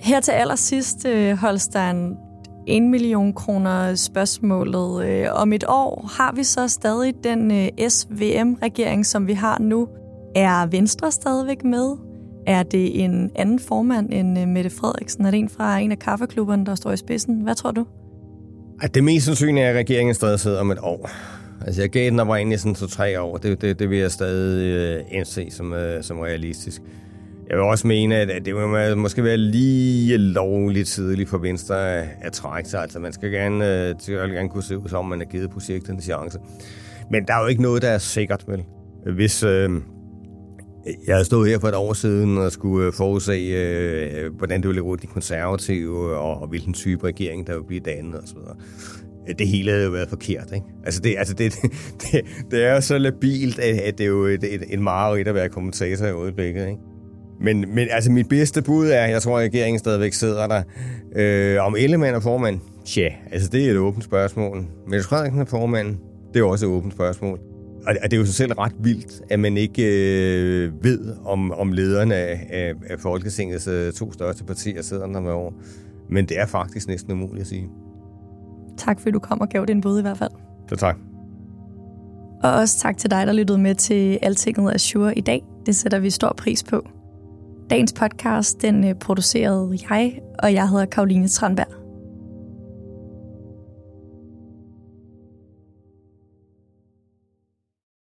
Her 0.00 0.20
til 0.20 0.32
allersidst, 0.32 1.06
øh, 1.06 1.36
Holstein, 1.36 2.16
1 2.66 2.82
million 2.82 3.32
kroner 3.32 3.94
spørgsmålet. 3.94 5.06
Øh, 5.06 5.26
om 5.32 5.52
et 5.52 5.64
år 5.68 6.10
har 6.18 6.32
vi 6.32 6.44
så 6.44 6.68
stadig 6.68 7.14
den 7.24 7.50
øh, 7.50 7.88
SVM-regering, 7.88 9.06
som 9.06 9.26
vi 9.26 9.32
har 9.32 9.58
nu. 9.60 9.88
Er 10.34 10.66
Venstre 10.66 11.12
stadigvæk 11.12 11.64
med? 11.64 11.96
Er 12.46 12.62
det 12.62 13.04
en 13.04 13.30
anden 13.34 13.58
formand 13.58 14.12
end 14.12 14.46
Mette 14.46 14.70
Frederiksen? 14.70 15.26
Er 15.26 15.30
det 15.30 15.38
en 15.38 15.48
fra 15.48 15.78
en 15.78 15.92
af 15.92 15.98
kaffeklubberne, 15.98 16.66
der 16.66 16.74
står 16.74 16.92
i 16.92 16.96
spidsen? 16.96 17.40
Hvad 17.40 17.54
tror 17.54 17.70
du? 17.70 17.86
At 18.82 18.94
det 18.94 19.04
mest 19.04 19.26
sandsynlige 19.26 19.64
er, 19.64 19.70
at 19.70 19.76
regeringen 19.76 20.14
stadig 20.14 20.40
sidder 20.40 20.60
om 20.60 20.70
et 20.70 20.78
år. 20.82 21.10
Altså, 21.60 21.82
jeg 21.82 21.90
gav 21.90 22.10
den 22.10 22.20
egentlig 22.20 22.60
sådan 22.60 22.74
to 22.74 22.86
tre 22.86 23.20
år. 23.20 23.36
Det, 23.36 23.60
det, 23.60 23.78
det 23.78 23.90
vil 23.90 23.98
jeg 23.98 24.10
stadig 24.10 24.74
øh, 24.74 25.04
indse 25.10 25.50
som, 25.50 25.72
øh, 25.72 26.02
som 26.02 26.18
realistisk. 26.18 26.82
Jeg 27.48 27.56
vil 27.56 27.64
også 27.64 27.86
mene, 27.86 28.16
at 28.16 28.44
det 28.44 28.54
vil 28.54 28.96
måske 28.96 29.24
være 29.24 29.36
lige 29.36 30.16
lovligt 30.16 30.88
tidligt 30.88 31.28
for 31.28 31.38
Venstre 31.38 31.94
at, 31.94 32.08
at 32.20 32.32
trække 32.32 32.68
sig. 32.68 32.82
Altså, 32.82 32.98
man 32.98 33.12
skal 33.12 33.30
gerne, 33.30 33.88
øh, 33.88 33.94
gerne 34.08 34.48
kunne 34.48 34.62
se 34.62 34.78
ud 34.78 34.88
som, 34.88 35.04
man 35.04 35.18
har 35.18 35.26
givet 35.26 35.50
projektet 35.50 35.90
en 35.90 36.00
chance. 36.00 36.38
Men 37.10 37.24
der 37.24 37.34
er 37.34 37.40
jo 37.40 37.46
ikke 37.46 37.62
noget, 37.62 37.82
der 37.82 37.88
er 37.88 37.98
sikkert, 37.98 38.44
vel? 38.48 38.64
Hvis 39.14 39.42
øh, 39.42 39.70
jeg 41.06 41.14
havde 41.14 41.24
stået 41.24 41.50
her 41.50 41.58
for 41.58 41.68
et 41.68 41.74
år 41.74 41.92
siden 41.92 42.38
og 42.38 42.52
skulle 42.52 42.86
øh, 42.86 42.92
forudse, 42.92 43.32
øh, 43.32 44.34
hvordan 44.34 44.60
det 44.60 44.68
ville 44.68 44.82
gå 44.82 44.96
de 44.96 45.06
konservative, 45.06 46.16
og, 46.16 46.40
og 46.40 46.48
hvilken 46.48 46.72
type 46.72 47.06
regering, 47.06 47.46
der 47.46 47.52
ville 47.52 47.66
blive 47.66 47.80
dannet 47.80 48.22
osv 48.22 48.36
det 49.38 49.48
hele 49.48 49.70
havde 49.70 49.84
jo 49.84 49.90
været 49.90 50.08
forkert. 50.08 50.52
Ikke? 50.54 50.66
Altså, 50.84 51.00
det, 51.00 51.14
altså 51.18 51.34
det, 51.34 51.54
det, 52.02 52.20
det 52.50 52.64
er 52.64 52.74
jo 52.74 52.80
så 52.80 52.98
labilt, 52.98 53.58
at 53.58 53.98
det 53.98 54.04
er 54.04 54.08
jo 54.08 54.24
et, 54.24 54.54
et, 54.54 54.62
en 54.68 54.82
mareridt 54.82 55.28
at 55.28 55.34
være 55.34 55.48
kommentator 55.48 56.06
i 56.06 56.10
øjeblikket. 56.10 56.66
Ikke? 56.66 56.78
Men, 57.40 57.64
men 57.74 57.88
altså, 57.90 58.12
mit 58.12 58.28
bedste 58.28 58.62
bud 58.62 58.88
er, 58.88 59.06
jeg 59.06 59.22
tror, 59.22 59.38
at 59.38 59.44
regeringen 59.44 59.78
stadigvæk 59.78 60.12
sidder 60.12 60.46
der. 60.46 60.62
Øh, 61.16 61.66
om 61.66 61.76
Ellemann 61.78 62.14
er 62.14 62.20
formand? 62.20 62.60
Tja, 62.86 63.08
altså 63.32 63.48
det 63.48 63.66
er 63.66 63.70
et 63.70 63.76
åbent 63.76 64.04
spørgsmål. 64.04 64.64
Mette 64.88 65.04
Frederiksen 65.04 65.40
er 65.40 65.44
formand? 65.44 65.96
Det 66.34 66.40
er 66.40 66.44
også 66.44 66.66
et 66.66 66.70
åbent 66.70 66.92
spørgsmål. 66.92 67.40
Og 67.86 67.94
det 68.02 68.12
er 68.12 68.16
jo 68.16 68.26
så 68.26 68.32
selv 68.32 68.52
ret 68.52 68.72
vildt, 68.80 69.22
at 69.30 69.40
man 69.40 69.56
ikke 69.56 69.82
øh, 69.82 70.84
ved, 70.84 71.16
om, 71.24 71.52
om 71.52 71.72
lederne 71.72 72.14
af, 72.14 72.46
af, 72.50 72.72
af 72.90 73.00
Folketingets 73.00 73.66
øh, 73.66 73.92
to 73.92 74.12
største 74.12 74.44
partier 74.44 74.82
sidder 74.82 75.06
der 75.06 75.20
med 75.20 75.30
over. 75.30 75.52
Men 76.10 76.26
det 76.26 76.40
er 76.40 76.46
faktisk 76.46 76.88
næsten 76.88 77.12
umuligt 77.12 77.40
at 77.40 77.46
sige. 77.46 77.68
Tak 78.76 79.00
fordi 79.00 79.10
du 79.10 79.18
kom 79.18 79.40
og 79.40 79.48
gav 79.48 79.64
din 79.68 79.80
bud 79.80 79.98
i 79.98 80.02
hvert 80.02 80.18
fald. 80.18 80.30
Det 80.70 80.78
tak. 80.78 80.96
Og 82.42 82.52
også 82.52 82.78
tak 82.78 82.96
til 82.96 83.10
dig, 83.10 83.26
der 83.26 83.32
lyttede 83.32 83.58
med 83.58 83.74
til 83.74 84.18
Altinget 84.22 84.74
Azure 84.74 85.18
i 85.18 85.20
dag. 85.20 85.42
Det 85.66 85.76
sætter 85.76 85.98
vi 85.98 86.10
stor 86.10 86.34
pris 86.36 86.64
på. 86.64 86.88
Dagens 87.70 87.92
podcast, 87.92 88.62
den 88.62 88.84
øh, 88.84 88.94
producerede 88.94 89.78
jeg, 89.90 90.20
og 90.38 90.52
jeg 90.52 90.68
hedder 90.68 90.84
Karoline 90.84 91.28
Tranberg. 91.28 91.85